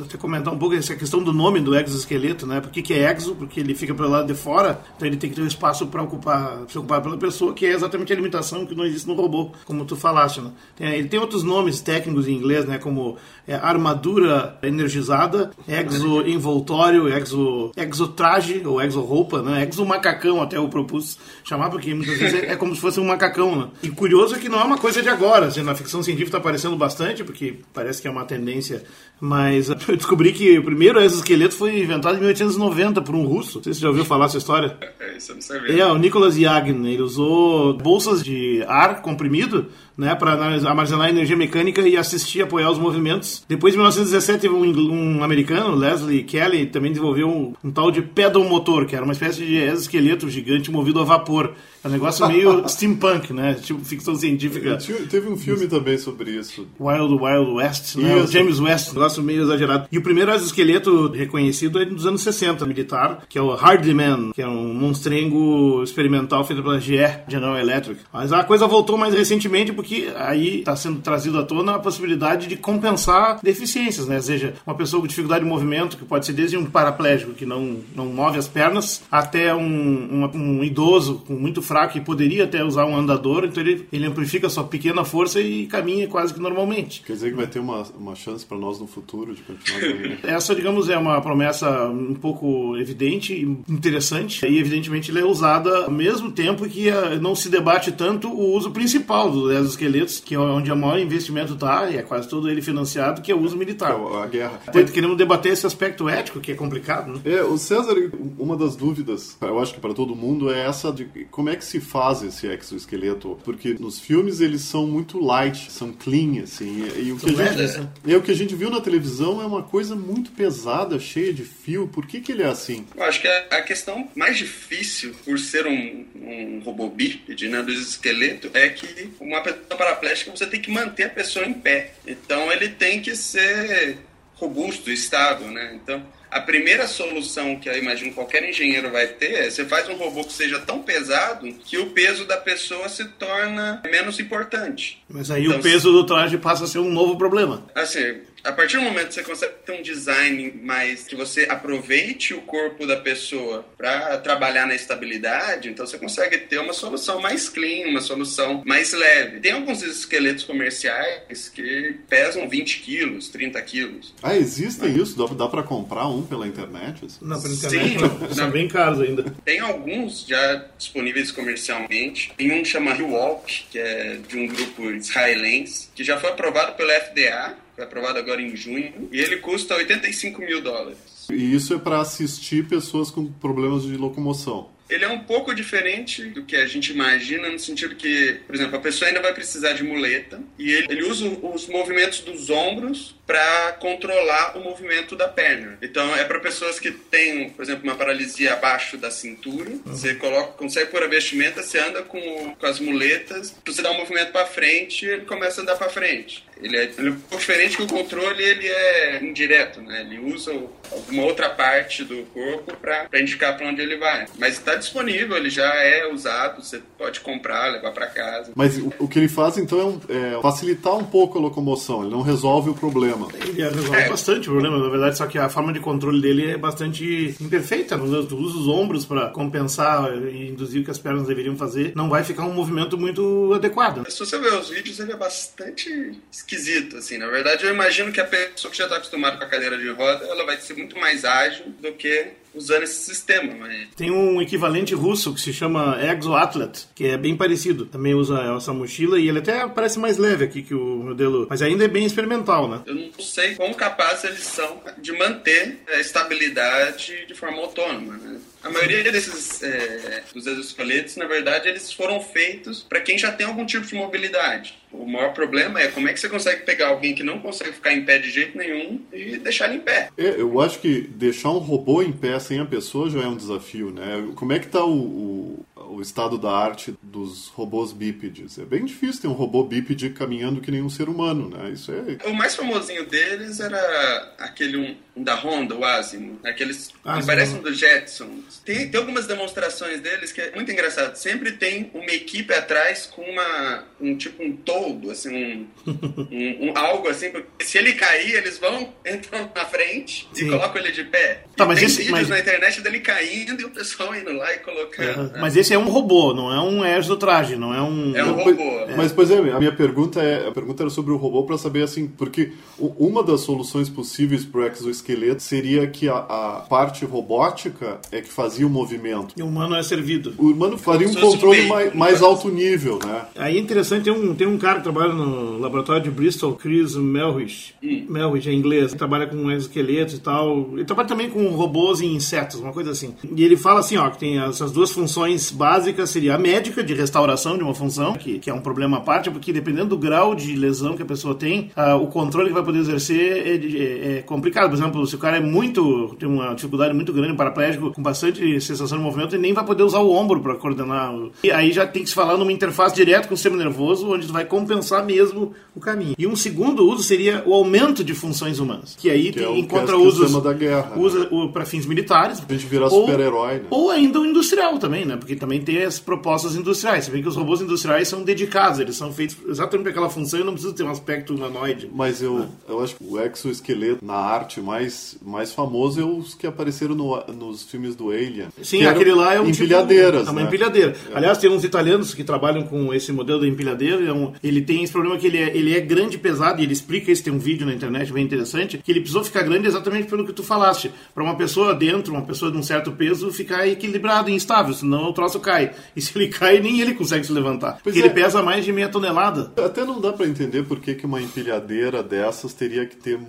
Te 0.09 0.17
comentar 0.17 0.53
um 0.53 0.59
pouco 0.59 0.75
essa 0.75 0.93
questão 0.95 1.23
do 1.23 1.31
nome 1.31 1.61
do 1.61 1.73
exoesqueleto, 1.73 2.45
né? 2.45 2.59
Por 2.59 2.69
que, 2.69 2.81
que 2.81 2.93
é 2.93 3.09
exo? 3.09 3.33
Porque 3.35 3.61
ele 3.61 3.73
fica 3.73 3.95
pelo 3.95 4.09
lado 4.09 4.27
de 4.27 4.37
fora, 4.37 4.81
então 4.95 5.07
ele 5.07 5.15
tem 5.15 5.29
que 5.29 5.37
ter 5.37 5.41
um 5.41 5.47
espaço 5.47 5.87
para 5.87 6.03
ocupar, 6.03 6.65
ser 6.67 6.79
ocupado 6.79 7.03
pela 7.03 7.17
pessoa, 7.17 7.53
que 7.53 7.65
é 7.65 7.69
exatamente 7.69 8.11
a 8.11 8.15
limitação 8.15 8.65
que 8.65 8.75
não 8.75 8.85
existe 8.85 9.07
no 9.07 9.13
robô, 9.13 9.51
como 9.65 9.85
tu 9.85 9.95
falaste. 9.95 10.41
Né? 10.41 10.51
Ele 10.97 11.07
tem 11.07 11.19
outros 11.19 11.43
nomes 11.43 11.79
técnicos 11.89 12.27
em 12.27 12.33
inglês, 12.33 12.65
né? 12.65 12.77
Como 12.77 13.17
é, 13.47 13.55
armadura 13.55 14.59
energizada, 14.61 15.49
exo-envoltório, 15.67 17.09
exo, 17.09 17.71
exo-traje 17.75 18.61
ou 18.63 18.79
exo-roupa, 18.79 19.41
né? 19.41 19.63
Exo-macacão, 19.63 20.39
até 20.39 20.57
eu 20.57 20.69
propus 20.69 21.17
chamar, 21.43 21.71
porque 21.71 21.91
muitas 21.95 22.19
vezes 22.19 22.43
é, 22.43 22.51
é 22.51 22.55
como 22.55 22.75
se 22.75 22.81
fosse 22.81 22.99
um 22.99 23.05
macacão. 23.05 23.55
Né? 23.55 23.67
E 23.81 23.89
curioso 23.89 24.35
é 24.35 24.37
que 24.37 24.47
não 24.47 24.59
é 24.59 24.63
uma 24.63 24.77
coisa 24.77 25.01
de 25.01 25.09
agora, 25.09 25.47
assim, 25.47 25.63
na 25.63 25.73
ficção 25.73 26.03
científica 26.03 26.29
está 26.29 26.37
aparecendo 26.37 26.75
bastante, 26.75 27.23
porque 27.23 27.55
parece 27.73 27.99
que 27.99 28.07
é 28.07 28.11
uma 28.11 28.23
tendência, 28.23 28.83
mas 29.19 29.69
eu 29.89 29.97
descobri 29.97 30.31
que 30.31 30.59
o 30.59 30.63
primeiro 30.63 31.01
exoesqueleto 31.01 31.55
foi 31.55 31.81
inventado 31.81 32.17
em 32.17 32.19
1890 32.19 33.01
por 33.01 33.15
um 33.15 33.25
russo. 33.25 33.57
Não 33.57 33.63
sei 33.63 33.73
se 33.73 33.79
você 33.79 33.83
já 33.83 33.89
ouviu 33.89 34.05
falar 34.05 34.25
essa 34.25 34.37
história. 34.37 34.77
É, 34.99 35.17
isso 35.17 35.31
eu 35.31 35.35
não 35.35 35.41
sabia. 35.41 35.81
É, 35.81 35.85
o 35.87 35.97
Nicholas 35.97 36.37
Yagin. 36.37 36.85
Ele 36.85 37.01
usou 37.01 37.73
bolsas 37.73 38.23
de 38.23 38.63
ar 38.67 39.01
comprimido 39.01 39.69
né, 39.99 40.15
para 40.15 40.31
armazenar 40.31 41.09
energia 41.09 41.35
mecânica 41.35 41.81
e 41.81 41.97
assistir, 41.97 42.41
apoiar 42.41 42.71
os 42.71 42.77
movimentos. 42.79 43.43
Depois, 43.49 43.73
em 43.73 43.77
1917, 43.77 44.47
um, 44.47 45.17
um 45.19 45.23
americano, 45.25 45.75
Leslie 45.75 46.23
Kelly, 46.23 46.67
também 46.67 46.93
desenvolveu 46.93 47.27
um, 47.27 47.53
um 47.61 47.69
tal 47.69 47.91
de 47.91 48.01
pedal 48.01 48.41
motor, 48.45 48.85
que 48.85 48.95
era 48.95 49.03
uma 49.03 49.11
espécie 49.11 49.45
de 49.45 49.57
exoesqueleto 49.57 50.29
gigante 50.29 50.71
movido 50.71 51.01
a 51.01 51.03
vapor 51.03 51.53
É 51.83 51.87
um 51.87 51.91
negócio 51.91 52.27
meio 52.27 52.67
steampunk, 52.67 53.33
né? 53.33 53.53
Tipo 53.55 53.83
ficção 53.83 54.15
científica. 54.15 54.77
Teve 55.09 55.29
um 55.29 55.37
filme 55.37 55.67
também 55.67 55.97
sobre 55.97 56.31
isso. 56.31 56.67
Wild 56.79 57.13
Wild 57.13 57.51
West, 57.51 57.95
né? 57.95 58.15
O 58.15 58.27
James 58.27 58.59
West, 58.59 58.89
um 58.89 58.93
negócio 58.93 59.23
meio 59.23 59.43
exagerado. 59.43 59.87
E 59.91 59.97
o 59.97 60.01
primeiro 60.01 60.31
exoesqueleto 60.31 61.11
reconhecido 61.11 61.81
é 61.81 61.85
dos 61.85 62.05
anos 62.05 62.21
60, 62.21 62.65
militar, 62.65 63.23
que 63.29 63.37
é 63.37 63.41
o 63.41 63.53
Hardman, 63.53 64.31
que 64.33 64.41
é 64.41 64.47
um 64.47 64.73
monstrengo 64.73 65.81
experimental 65.83 66.43
feito 66.43 66.61
pela 66.61 66.79
GE, 66.79 66.97
General 67.27 67.57
Electric. 67.57 68.01
Mas 68.11 68.33
a 68.33 68.43
coisa 68.43 68.67
voltou 68.67 68.97
mais 68.97 69.13
recentemente 69.13 69.71
porque 69.71 70.11
aí 70.15 70.59
está 70.59 70.75
sendo 70.75 70.99
trazido 70.99 71.39
à 71.39 71.43
tona 71.43 71.75
a 71.75 71.79
possibilidade 71.79 72.47
de 72.47 72.55
compensar 72.55 73.39
deficiências, 73.41 74.07
né? 74.07 74.17
Ou 74.17 74.21
seja, 74.21 74.53
uma 74.65 74.75
pessoa 74.75 75.01
com 75.01 75.07
dificuldade 75.07 75.43
de 75.43 75.49
movimento, 75.49 75.97
que 75.97 76.05
pode 76.05 76.25
ser 76.25 76.33
desde 76.33 76.57
um 76.57 76.65
paraplégico 76.65 77.33
que 77.33 77.45
não, 77.45 77.77
não 77.95 78.07
move 78.07 78.37
as 78.37 78.47
pernas, 78.47 79.03
até 79.11 79.53
um, 79.55 79.61
um, 79.61 80.31
um 80.33 80.63
idoso 80.63 81.23
com 81.25 81.33
muito 81.33 81.61
fraco 81.69 81.99
e 81.99 82.01
poderia 82.01 82.45
até 82.45 82.63
usar 82.63 82.85
um 82.85 82.97
andador, 82.97 83.45
então 83.45 83.61
ele, 83.61 83.87
ele 83.93 84.07
amplifica 84.07 84.47
a 84.47 84.49
sua 84.49 84.63
pequena 84.63 85.05
força 85.05 85.39
e 85.39 85.67
caminha 85.67 86.07
quase 86.07 86.33
que 86.33 86.39
normalmente. 86.39 87.03
Quer 87.05 87.13
dizer 87.13 87.29
que 87.29 87.37
vai 87.37 87.45
ter 87.45 87.59
uma, 87.59 87.83
uma 87.95 88.15
chance 88.15 88.43
para 88.43 88.57
nós 88.57 88.79
no 88.79 88.87
futuro 88.87 89.35
de 89.35 89.43
continuar 89.43 89.79
caminhando? 89.79 90.17
Essa, 90.25 90.55
digamos, 90.55 90.89
é 90.89 90.97
uma 90.97 91.21
promessa 91.21 91.87
um 91.87 92.15
pouco 92.15 92.75
evidente 92.75 93.33
e 93.33 93.71
interessante, 93.71 94.43
e 94.47 94.57
evidentemente 94.57 95.11
ela 95.11 95.19
é 95.19 95.23
usada 95.23 95.85
ao 95.85 95.91
mesmo 95.91 96.31
tempo 96.31 96.67
que 96.67 96.89
não 97.21 97.35
se 97.35 97.49
debate 97.49 97.91
tanto 97.91 98.29
o 98.29 98.55
uso 98.55 98.71
principal 98.71 99.29
dos 99.29 99.51
exoesqueletos, 99.51 100.19
que 100.19 100.33
é 100.33 100.39
onde 100.39 100.71
o 100.71 100.75
maior 100.75 100.99
investimento 100.99 101.53
está, 101.53 101.87
e 101.87 101.97
é 101.97 102.01
quase 102.01 102.27
todo 102.27 102.49
ele 102.49 102.63
financiado, 102.63 103.21
que 103.21 103.31
é 103.31 103.35
o 103.35 103.39
uso 103.39 103.55
militar. 103.55 103.91
É 103.91 104.23
a 104.23 104.25
guerra. 104.25 104.59
Queremos 104.91 105.17
debater 105.17 105.53
esse 105.53 105.67
aspecto 105.67 106.09
ético, 106.09 106.39
que 106.39 106.51
é 106.51 106.55
complicado, 106.55 107.11
né? 107.13 107.19
É, 107.25 107.43
o 107.43 107.57
César, 107.59 107.95
uma 108.39 108.57
das 108.57 108.75
dúvidas, 108.75 109.37
eu 109.39 109.59
acho 109.59 109.75
que 109.75 109.79
para 109.79 109.93
todo 109.93 110.15
mundo, 110.15 110.51
é 110.51 110.65
essa 110.65 110.91
de 110.91 111.05
como 111.29 111.49
é 111.49 111.55
que 111.55 111.58
se 111.65 111.79
faz 111.79 112.21
esse 112.21 112.47
exoesqueleto, 112.47 113.39
porque 113.43 113.75
nos 113.79 113.99
filmes 113.99 114.39
eles 114.39 114.61
são 114.61 114.87
muito 114.87 115.19
light, 115.19 115.71
são 115.71 115.91
clean, 115.91 116.43
assim, 116.43 116.87
e 116.97 117.11
o 117.11 117.17
que, 117.17 117.29
a 117.29 117.45
gente, 117.45 117.89
é, 118.07 118.17
o 118.17 118.21
que 118.21 118.31
a 118.31 118.35
gente 118.35 118.55
viu 118.55 118.69
na 118.69 118.81
televisão 118.81 119.41
é 119.41 119.45
uma 119.45 119.63
coisa 119.63 119.95
muito 119.95 120.31
pesada, 120.31 120.99
cheia 120.99 121.33
de 121.33 121.43
fio, 121.43 121.87
por 121.87 122.05
que 122.05 122.21
que 122.21 122.31
ele 122.31 122.43
é 122.43 122.47
assim? 122.47 122.85
Eu 122.95 123.03
acho 123.03 123.21
que 123.21 123.27
a 123.27 123.61
questão 123.61 124.09
mais 124.15 124.37
difícil, 124.37 125.13
por 125.25 125.37
ser 125.39 125.67
um, 125.67 126.05
um 126.15 126.61
robô 126.63 126.89
bípede, 126.89 127.47
né, 127.47 127.61
do 127.61 127.71
esqueleto, 127.71 128.49
é 128.53 128.69
que 128.69 129.09
uma 129.19 129.41
pessoa 129.41 129.77
paraplégica 129.77 130.31
você 130.31 130.45
tem 130.45 130.61
que 130.61 130.71
manter 130.71 131.05
a 131.05 131.09
pessoa 131.09 131.45
em 131.45 131.53
pé, 131.53 131.93
então 132.05 132.51
ele 132.51 132.69
tem 132.69 133.01
que 133.01 133.15
ser 133.15 133.97
robusto, 134.35 134.89
estável, 134.89 135.51
né, 135.51 135.79
então 135.81 136.01
a 136.31 136.39
primeira 136.39 136.87
solução 136.87 137.57
que 137.57 137.69
eu 137.69 137.77
imagino 137.77 138.13
qualquer 138.13 138.47
engenheiro 138.47 138.91
vai 138.91 139.07
ter 139.07 139.33
é 139.33 139.49
você 139.49 139.65
faz 139.65 139.87
um 139.89 139.95
robô 139.95 140.23
que 140.23 140.33
seja 140.33 140.59
tão 140.59 140.81
pesado 140.81 141.51
que 141.65 141.77
o 141.77 141.87
peso 141.87 142.25
da 142.25 142.37
pessoa 142.37 142.87
se 142.89 143.05
torna 143.05 143.81
menos 143.89 144.19
importante. 144.19 145.03
Mas 145.09 145.31
aí 145.31 145.45
então, 145.45 145.59
o 145.59 145.61
peso 145.61 145.91
do 145.91 146.05
traje 146.05 146.37
passa 146.37 146.65
a 146.65 146.67
ser 146.67 146.79
um 146.79 146.89
novo 146.89 147.17
problema. 147.17 147.65
Assim, 147.73 148.21
a 148.43 148.51
partir 148.51 148.77
do 148.77 148.83
momento 148.83 149.09
que 149.09 149.15
você 149.15 149.23
consegue 149.23 149.53
ter 149.65 149.71
um 149.73 149.81
design 149.81 150.53
mais 150.61 151.03
que 151.03 151.15
você 151.15 151.47
aproveite 151.49 152.33
o 152.33 152.41
corpo 152.41 152.85
da 152.85 152.97
pessoa 152.97 153.65
para 153.77 154.17
trabalhar 154.17 154.65
na 154.65 154.75
estabilidade, 154.75 155.69
então 155.69 155.85
você 155.85 155.97
consegue 155.97 156.37
ter 156.37 156.59
uma 156.59 156.73
solução 156.73 157.21
mais 157.21 157.49
clean, 157.49 157.89
uma 157.89 158.01
solução 158.01 158.63
mais 158.65 158.93
leve. 158.93 159.39
Tem 159.39 159.51
alguns 159.51 159.81
esqueletos 159.81 160.43
comerciais 160.43 161.49
que 161.49 161.95
pesam 162.07 162.47
20 162.47 162.79
quilos, 162.79 163.29
30 163.29 163.61
quilos. 163.61 164.13
Ah, 164.21 164.35
existem 164.35 164.95
isso? 164.97 165.17
Dá, 165.17 165.33
dá 165.33 165.47
para 165.47 165.63
comprar 165.63 166.07
um 166.07 166.23
pela 166.23 166.47
internet? 166.47 167.05
Assim? 167.05 167.19
Não, 167.21 167.41
pela 167.41 167.53
internet 167.53 167.89
Sim, 167.89 167.97
não. 167.97 168.33
São 168.33 168.49
bem 168.49 168.67
caros 168.67 169.01
ainda. 169.01 169.23
Tem 169.43 169.59
alguns 169.59 170.25
já 170.25 170.65
disponíveis 170.77 171.31
comercialmente. 171.31 172.33
Tem 172.37 172.51
um 172.51 172.63
que 172.63 172.69
chama 172.69 172.93
Rewalk, 172.93 173.65
que 173.71 173.79
é 173.79 174.17
de 174.27 174.37
um 174.37 174.47
grupo 174.47 174.89
israelense, 174.91 175.89
que 175.93 176.03
já 176.03 176.19
foi 176.19 176.29
aprovado 176.29 176.73
pela 176.73 176.93
FDA 176.93 177.57
foi 177.79 177.85
aprovado 177.85 178.19
agora 178.19 178.41
em 178.41 178.55
junho, 178.55 179.09
e 179.11 179.19
ele 179.19 179.37
custa 179.37 179.75
85 179.75 180.41
mil 180.41 180.61
dólares. 180.61 180.97
E 181.31 181.55
isso 181.55 181.73
é 181.73 181.79
para 181.79 182.01
assistir 182.01 182.67
pessoas 182.67 183.09
com 183.09 183.31
problemas 183.31 183.83
de 183.83 183.95
locomoção 183.95 184.69
ele 184.89 185.05
é 185.05 185.07
um 185.07 185.19
pouco 185.19 185.53
diferente 185.53 186.25
do 186.25 186.43
que 186.43 186.55
a 186.55 186.65
gente 186.65 186.91
imagina, 186.91 187.49
no 187.49 187.59
sentido 187.59 187.95
que, 187.95 188.39
por 188.47 188.55
exemplo, 188.55 188.75
a 188.75 188.81
pessoa 188.81 189.07
ainda 189.07 189.21
vai 189.21 189.33
precisar 189.33 189.73
de 189.73 189.83
muleta 189.83 190.41
e 190.57 190.71
ele, 190.71 190.87
ele 190.89 191.03
usa 191.03 191.27
os 191.43 191.67
movimentos 191.67 192.21
dos 192.21 192.49
ombros 192.49 193.15
para 193.25 193.73
controlar 193.73 194.57
o 194.57 194.63
movimento 194.63 195.15
da 195.15 195.27
perna. 195.27 195.77
Então, 195.83 196.15
é 196.15 196.23
para 196.23 196.39
pessoas 196.39 196.79
que 196.79 196.89
têm, 196.89 197.51
por 197.51 197.61
exemplo, 197.61 197.83
uma 197.83 197.95
paralisia 197.95 198.53
abaixo 198.53 198.97
da 198.97 199.11
cintura. 199.11 199.69
Você 199.85 200.15
coloca, 200.15 200.53
consegue 200.53 200.89
pôr 200.89 201.03
a 201.03 201.07
vestimenta, 201.07 201.61
você 201.61 201.77
anda 201.77 202.01
com, 202.01 202.55
com 202.55 202.65
as 202.65 202.79
muletas, 202.79 203.55
você 203.63 203.83
dá 203.83 203.91
um 203.91 203.97
movimento 203.97 204.31
para 204.31 204.47
frente 204.47 205.05
ele 205.05 205.25
começa 205.25 205.61
a 205.61 205.63
andar 205.63 205.75
para 205.75 205.89
frente. 205.89 206.43
Ele 206.61 206.77
é, 206.77 206.83
ele 206.97 207.09
é 207.09 207.11
um 207.11 207.19
pouco 207.19 207.37
diferente 207.37 207.77
que 207.77 207.83
o 207.83 207.87
controle 207.87 208.43
ele 208.43 208.67
é 208.67 209.23
indireto, 209.23 209.81
né? 209.81 210.01
Ele 210.01 210.19
usa 210.33 210.51
alguma 210.91 211.23
outra 211.23 211.49
parte 211.49 212.03
do 212.03 212.23
corpo 212.33 212.75
para 212.77 213.07
indicar 213.19 213.55
para 213.57 213.67
onde 213.67 213.81
ele 213.81 213.97
vai. 213.97 214.25
Mas 214.37 214.53
está 214.55 214.75
disponível, 214.75 215.37
ele 215.37 215.49
já 215.49 215.73
é 215.75 216.11
usado, 216.11 216.63
você 216.63 216.81
pode 216.97 217.19
comprar, 217.21 217.71
levar 217.71 217.91
para 217.91 218.07
casa. 218.07 218.51
Mas 218.55 218.77
o, 218.77 218.93
o, 218.99 219.07
que 219.07 219.19
ele 219.19 219.27
faz 219.27 219.57
então 219.57 220.01
é, 220.09 220.37
é, 220.37 220.41
facilitar 220.41 220.95
um 220.95 221.03
pouco 221.03 221.37
a 221.37 221.41
locomoção, 221.41 222.01
ele 222.01 222.11
não 222.11 222.21
resolve 222.21 222.69
o 222.69 222.73
problema. 222.73 223.27
Ele 223.33 223.61
resolve 223.61 223.95
é. 223.95 224.09
bastante 224.09 224.49
o 224.49 224.51
problema, 224.51 224.77
na 224.77 224.89
verdade, 224.89 225.17
só 225.17 225.27
que 225.27 225.37
a 225.37 225.49
forma 225.49 225.71
de 225.71 225.79
controle 225.79 226.21
dele 226.21 226.51
é 226.51 226.57
bastante 226.57 227.35
imperfeita. 227.39 227.97
Tu 227.97 228.35
usa 228.35 228.57
os 228.57 228.67
ombros 228.67 229.05
para 229.05 229.29
compensar 229.29 230.11
e 230.13 230.49
induzir 230.49 230.81
o 230.81 230.85
que 230.85 230.91
as 230.91 230.97
pernas 230.97 231.27
deveriam 231.27 231.55
fazer, 231.55 231.93
não 231.95 232.09
vai 232.09 232.23
ficar 232.23 232.43
um 232.43 232.53
movimento 232.53 232.97
muito 232.97 233.53
adequado. 233.53 234.05
Se 234.09 234.19
você 234.19 234.37
ver 234.37 234.53
os 234.53 234.69
vídeos, 234.69 234.99
ele 234.99 235.11
é 235.11 235.17
bastante 235.17 236.19
esquisito, 236.31 236.48
assim. 236.97 237.17
Na 237.17 237.27
verdade, 237.27 237.65
eu 237.65 237.73
imagino 237.73 238.11
que 238.11 238.19
a 238.19 238.25
pessoa 238.25 238.71
que 238.71 238.77
já 238.77 238.85
está 238.85 238.97
acostumada 238.97 239.37
com 239.37 239.43
a 239.43 239.47
cadeira 239.47 239.77
de 239.77 239.89
roda, 239.89 240.25
ela 240.25 240.45
vai 240.45 240.57
ser 240.57 240.75
muito 240.75 240.97
mais 240.97 241.25
ágil 241.25 241.65
do 241.79 241.93
que 241.93 242.31
usando 242.59 242.83
esse 242.83 243.05
sistema. 243.05 243.55
Mas... 243.55 243.87
Tem 243.95 244.11
um 244.11 244.41
equivalente 244.41 244.93
russo 244.93 245.33
que 245.33 245.41
se 245.41 245.53
chama 245.53 245.97
Exoatlet, 246.03 246.87
que 246.93 247.07
é 247.07 247.17
bem 247.17 247.35
parecido. 247.35 247.85
Também 247.85 248.13
usa 248.13 248.55
essa 248.55 248.73
mochila 248.73 249.19
e 249.19 249.27
ele 249.27 249.39
até 249.39 249.67
parece 249.67 249.97
mais 249.97 250.17
leve 250.17 250.43
aqui 250.43 250.61
que 250.61 250.75
o 250.75 250.97
modelo, 250.97 251.47
mas 251.49 251.61
ainda 251.61 251.85
é 251.85 251.87
bem 251.87 252.05
experimental, 252.05 252.67
né? 252.67 252.81
Eu 252.85 252.95
não 252.95 253.11
sei 253.19 253.55
quão 253.55 253.73
capazes 253.73 254.25
eles 254.25 254.43
são 254.43 254.81
de 254.97 255.11
manter 255.13 255.79
a 255.87 255.99
estabilidade 255.99 257.25
de 257.25 257.33
forma 257.33 257.57
autônoma, 257.59 258.17
né? 258.17 258.39
A 258.61 258.69
maioria 258.69 259.09
desses 259.09 259.63
é, 259.63 260.21
dos 260.33 260.45
exoesqueletos, 260.45 261.15
na 261.15 261.25
verdade, 261.25 261.69
eles 261.69 261.93
foram 261.93 262.19
feitos 262.19 262.83
para 262.83 262.99
quem 262.99 263.17
já 263.17 263.31
tem 263.31 263.47
algum 263.47 263.65
tipo 263.65 263.85
de 263.85 263.95
mobilidade. 263.95 264.77
O 264.91 265.05
maior 265.05 265.33
problema 265.33 265.79
é 265.79 265.87
como 265.87 266.09
é 266.09 266.13
que 266.13 266.19
você 266.19 266.27
consegue 266.27 266.65
pegar 266.65 266.87
alguém 266.87 267.15
que 267.15 267.23
não 267.23 267.39
consegue 267.39 267.73
ficar 267.73 267.93
em 267.93 268.03
pé 268.03 268.17
de 268.17 268.29
jeito 268.29 268.57
nenhum 268.57 268.99
e 269.13 269.37
deixar 269.37 269.67
ele 269.67 269.75
em 269.75 269.81
pé. 269.81 270.09
É, 270.17 270.41
eu 270.41 270.59
acho 270.59 270.79
que 270.79 271.01
deixar 271.01 271.51
um 271.51 271.59
robô 271.59 272.01
em 272.01 272.11
pé 272.11 272.33
sem 272.49 272.59
a 272.59 272.65
pessoa 272.65 273.11
já 273.11 273.21
é 273.21 273.27
um 273.27 273.35
desafio, 273.35 273.91
né? 273.91 274.31
Como 274.35 274.51
é 274.51 274.57
que 274.57 274.65
está 274.65 274.83
o, 274.83 274.97
o, 274.97 275.65
o, 275.89 276.01
estado 276.01 276.37
da 276.37 276.51
arte 276.51 276.95
dos 277.01 277.47
robôs 277.49 277.91
bípedes? 277.91 278.57
É 278.57 278.65
bem 278.65 278.85
difícil 278.85 279.21
ter 279.21 279.27
um 279.27 279.33
robô 279.33 279.63
bípede 279.63 280.09
caminhando 280.09 280.61
que 280.61 280.71
nem 280.71 280.81
um 280.81 280.89
ser 280.89 281.09
humano, 281.09 281.49
né? 281.49 281.71
Isso 281.71 281.91
é... 281.91 282.27
O 282.27 282.33
mais 282.33 282.55
famosinho 282.55 283.05
deles 283.05 283.59
era 283.59 284.35
aquele 284.37 284.77
um, 284.77 285.23
da 285.23 285.35
Honda, 285.35 285.75
o 285.75 285.83
Asimo. 285.83 286.39
Aqueles 286.43 286.91
ah, 287.03 287.19
que 287.19 287.25
parecem 287.25 287.61
do 287.61 287.73
Jetsons. 287.73 288.61
Tem, 288.63 288.89
tem 288.89 288.99
algumas 288.99 289.27
demonstrações 289.27 290.01
deles 290.01 290.31
que 290.31 290.41
é 290.41 290.55
muito 290.55 290.71
engraçado. 290.71 291.15
Sempre 291.15 291.53
tem 291.53 291.91
uma 291.93 292.11
equipe 292.11 292.53
atrás 292.53 293.05
com 293.05 293.21
uma, 293.21 293.83
um 293.99 294.15
tipo 294.15 294.43
um 294.43 294.55
toldo, 294.55 295.11
assim, 295.11 295.67
um, 295.85 295.91
um, 296.31 296.69
um, 296.69 296.77
algo 296.77 297.07
assim. 297.07 297.31
Se 297.61 297.77
ele 297.77 297.93
cair, 297.93 298.35
eles 298.35 298.57
vão, 298.57 298.93
entram 299.05 299.51
na 299.53 299.65
frente 299.65 300.27
Sim. 300.33 300.47
e 300.47 300.49
colocam 300.49 300.81
ele 300.81 300.91
de 300.91 301.03
pé. 301.03 301.43
Tá, 301.55 301.65
mas 301.65 301.79
tem 301.79 301.87
esse, 301.87 301.97
vídeos 301.97 302.19
mas... 302.19 302.29
na 302.29 302.39
internet 302.39 302.81
dele 302.81 302.99
caindo 302.99 303.61
e 303.61 303.65
o 303.65 303.69
pessoal 303.69 304.15
indo 304.15 304.31
lá 304.33 304.53
e 304.53 304.59
colocando. 304.59 305.33
Né? 305.33 305.39
Mas 305.39 305.55
esse 305.55 305.73
é 305.73 305.77
um 305.79 305.89
robô, 305.89 306.33
não 306.33 306.53
é 306.53 306.59
um 306.61 306.83
exo 306.83 307.15
traje, 307.17 307.55
não 307.55 307.73
é 307.73 307.81
um. 307.81 308.15
É 308.15 308.23
um 308.23 308.33
robô. 308.33 308.49
É. 308.51 308.95
Mas, 308.95 309.11
pois 309.11 309.31
é, 309.31 309.37
a 309.37 309.59
minha 309.59 309.71
pergunta 309.71 310.21
é. 310.21 310.47
A 310.47 310.51
pergunta 310.51 310.83
era 310.83 310.89
sobre 310.89 311.11
o 311.11 311.17
robô 311.17 311.43
para 311.43 311.57
saber 311.57 311.83
assim, 311.83 312.07
porque 312.07 312.51
uma 312.77 313.23
das 313.23 313.41
soluções 313.41 313.89
possíveis 313.89 314.45
para 314.45 314.61
o 314.61 314.65
exoesqueleto 314.65 315.41
seria 315.41 315.87
que 315.87 316.07
a, 316.07 316.17
a, 316.17 316.65
parte 316.69 317.05
robótica 317.05 317.99
é 318.11 318.21
que 318.21 318.29
fazia 318.29 318.65
o 318.65 318.69
movimento. 318.69 319.33
E 319.37 319.41
o 319.41 319.47
humano 319.47 319.75
é 319.75 319.83
servido. 319.83 320.33
O 320.37 320.47
humano 320.47 320.77
faria 320.77 321.07
um 321.07 321.13
controle 321.13 321.67
mais, 321.67 321.93
mais 321.93 322.21
alto 322.21 322.49
nível, 322.49 322.99
né? 323.05 323.25
Aí 323.37 323.57
é 323.57 323.59
interessante, 323.59 324.03
tem 324.03 324.13
um, 324.13 324.35
tem 324.35 324.47
um 324.47 324.57
cara 324.57 324.77
que 324.77 324.83
trabalha 324.83 325.13
no 325.13 325.57
laboratório 325.57 326.03
de 326.03 326.11
Bristol, 326.11 326.53
Chris 326.53 326.95
Melrich. 326.95 327.73
Hum. 327.83 328.05
Melrich 328.09 328.49
é 328.49 328.53
inglês, 328.53 328.91
ele 328.91 328.97
trabalha 328.97 329.27
com 329.27 329.51
exoesqueletos 329.51 330.15
e 330.15 330.19
tal. 330.19 330.69
Ele 330.73 330.85
trabalha 330.85 331.07
também 331.07 331.29
com 331.29 331.47
robôs 331.49 332.01
e 332.01 332.05
insetos, 332.05 332.59
uma 332.59 332.73
coisa 332.73 332.91
assim. 332.91 333.13
E 333.35 333.43
ele 333.43 333.57
fala 333.57 333.79
assim, 333.79 333.97
ó, 333.97 334.09
que 334.09 334.17
tem 334.17 334.39
essas 334.39 334.71
duas 334.71 334.91
funções 334.91 335.51
básicas, 335.51 335.68
seria 336.05 336.35
a 336.35 336.37
médica, 336.37 336.83
de 336.83 336.93
restauração 336.93 337.57
de 337.57 337.63
uma 337.63 337.73
função, 337.73 338.13
que, 338.13 338.39
que 338.39 338.49
é 338.49 338.53
um 338.53 338.61
problema 338.61 338.97
à 338.97 339.01
parte, 339.01 339.29
porque 339.29 339.51
dependendo 339.51 339.89
do 339.89 339.97
grau 339.97 340.35
de 340.35 340.55
lesão 340.55 340.95
que 340.95 341.03
a 341.03 341.05
pessoa 341.05 341.35
tem, 341.35 341.71
uh, 341.75 341.95
o 342.01 342.07
controle 342.07 342.47
que 342.47 342.53
vai 342.53 342.63
poder 342.63 342.79
exercer 342.79 343.47
é, 343.47 343.55
é, 343.55 344.17
é, 344.17 344.21
complicado. 344.21 344.69
Por 344.69 344.75
exemplo, 344.75 345.05
se 345.05 345.15
o 345.15 345.19
cara 345.19 345.37
é 345.37 345.39
muito, 345.39 346.15
tem 346.19 346.27
uma 346.27 346.53
dificuldade 346.53 346.93
muito 346.93 347.11
grande, 347.13 347.33
um 347.33 347.35
paraplégico 347.35 347.91
com 347.91 348.01
bastante 348.01 348.59
sensação 348.61 348.97
de 348.97 349.03
movimento, 349.03 349.35
ele 349.35 349.41
nem 349.41 349.53
vai 349.53 349.65
poder 349.65 349.83
usar 349.83 349.99
o 349.99 350.11
ombro 350.11 350.39
para 350.41 350.55
coordenar. 350.55 351.13
E 351.43 351.51
aí 351.51 351.71
já 351.71 351.85
tem 351.85 352.03
que 352.03 352.09
se 352.09 352.15
falar 352.15 352.37
numa 352.37 352.51
interface 352.51 352.95
direto 352.95 353.27
com 353.27 353.33
o 353.33 353.37
sistema 353.37 353.57
nervoso, 353.57 354.11
onde 354.11 354.27
vai 354.27 354.45
compensar 354.45 355.05
mesmo 355.05 355.53
o 355.75 355.79
caminho. 355.79 356.15
E 356.17 356.27
um 356.27 356.35
segundo 356.35 356.87
uso 356.87 357.03
seria 357.03 357.43
o 357.45 357.53
aumento 357.53 358.03
de 358.03 358.13
funções 358.13 358.59
humanas, 358.59 358.95
que 358.99 359.09
aí 359.09 359.31
Que 359.31 359.39
tem, 359.39 359.45
é 359.45 359.57
encontra 359.57 359.95
é 359.95 359.97
o 359.97 360.03
usos 360.03 360.41
da 360.41 360.53
guerra, 360.53 360.95
né? 360.95 361.01
usa 361.01 361.29
para 361.51 361.65
fins 361.65 361.85
militares. 361.85 362.41
A 362.47 362.51
gente 362.51 362.65
virar 362.65 362.89
super-herói, 362.89 363.55
né? 363.55 363.63
Ou 363.69 363.89
ainda 363.89 364.19
o 364.19 364.25
industrial 364.25 364.77
também, 364.77 365.05
né? 365.05 365.17
Porque 365.17 365.35
também 365.35 365.58
tem 365.59 365.83
as 365.83 365.99
propostas 365.99 366.55
industriais. 366.55 367.05
Você 367.05 367.11
vê 367.11 367.21
que 367.21 367.27
os 367.27 367.35
robôs 367.35 367.61
industriais 367.61 368.07
são 368.07 368.23
dedicados, 368.23 368.79
eles 368.79 368.95
são 368.95 369.11
feitos 369.13 369.37
exatamente 369.47 369.83
para 369.83 369.91
aquela 369.91 370.09
função 370.09 370.39
e 370.39 370.43
não 370.43 370.53
precisa 370.53 370.73
ter 370.73 370.83
um 370.83 370.89
aspecto 370.89 371.33
humanoide. 371.35 371.89
Mas 371.93 372.21
eu, 372.21 372.39
né? 372.39 372.49
eu 372.67 372.81
acho 372.83 372.95
que 372.95 373.03
o 373.03 373.19
exoesqueleto 373.19 374.03
na 374.05 374.15
arte 374.15 374.59
mais, 374.61 375.17
mais 375.21 375.53
famoso 375.53 375.99
é 376.01 376.03
os 376.03 376.33
que 376.33 376.45
apareceram 376.47 376.95
no- 376.95 377.23
nos 377.33 377.63
filmes 377.63 377.95
do 377.95 378.09
Alien. 378.11 378.47
Sim, 378.61 378.83
aquele 378.85 379.13
lá 379.13 379.33
é 379.33 379.41
um 379.41 379.47
empilhadeiras, 379.49 380.19
tipo, 380.21 380.29
é 380.29 380.31
uma 380.31 380.41
né? 380.41 380.47
empilhadeira. 380.47 380.95
Aliás, 381.13 381.37
tem 381.37 381.49
uns 381.49 381.63
italianos 381.63 382.13
que 382.13 382.23
trabalham 382.23 382.63
com 382.63 382.93
esse 382.93 383.11
modelo 383.11 383.41
da 383.41 383.47
empilhadeira. 383.47 383.89
é 384.05 384.13
um- 384.13 384.33
ele 384.43 384.61
tem 384.61 384.83
esse 384.83 384.91
problema 384.91 385.17
que 385.17 385.27
ele 385.27 385.37
é, 385.37 385.55
ele 385.55 385.73
é 385.75 385.79
grande 385.79 386.15
e 386.15 386.19
pesado, 386.19 386.61
e 386.61 386.63
ele 386.63 386.73
explica 386.73 387.11
isso, 387.11 387.23
tem 387.23 387.33
um 387.33 387.39
vídeo 387.39 387.65
na 387.65 387.73
internet 387.73 388.11
bem 388.11 388.23
interessante, 388.23 388.77
que 388.83 388.91
ele 388.91 388.99
precisou 388.99 389.23
ficar 389.23 389.43
grande 389.43 389.67
exatamente 389.67 390.07
pelo 390.07 390.25
que 390.25 390.33
tu 390.33 390.43
falaste. 390.43 390.91
Para 391.13 391.23
uma 391.23 391.35
pessoa 391.35 391.73
dentro, 391.73 392.13
uma 392.13 392.21
pessoa 392.23 392.51
de 392.51 392.57
um 392.57 392.63
certo 392.63 392.91
peso, 392.91 393.31
ficar 393.31 393.67
equilibrado 393.67 394.29
instável, 394.29 394.73
senão 394.73 395.09
o 395.09 395.13
troço 395.13 395.39
cai. 395.49 395.71
E 395.95 396.01
se 396.01 396.15
ele 396.17 396.27
cai, 396.27 396.59
nem 396.59 396.79
ele 396.79 396.93
consegue 396.93 397.25
se 397.25 397.31
levantar. 397.31 397.79
Pois 397.83 397.95
porque 397.95 397.99
é. 397.99 398.01
ele 398.03 398.09
pesa 398.13 398.41
mais 398.43 398.63
de 398.63 398.71
meia 398.71 398.87
tonelada. 398.89 399.51
Até 399.65 399.83
não 399.83 399.99
dá 399.99 400.13
pra 400.13 400.27
entender 400.27 400.63
por 400.63 400.79
que, 400.79 400.93
que 400.93 401.05
uma 401.05 401.21
empilhadeira 401.21 402.03
dessas 402.03 402.53
teria 402.53 402.85
que 402.85 402.95
ter 402.95 403.19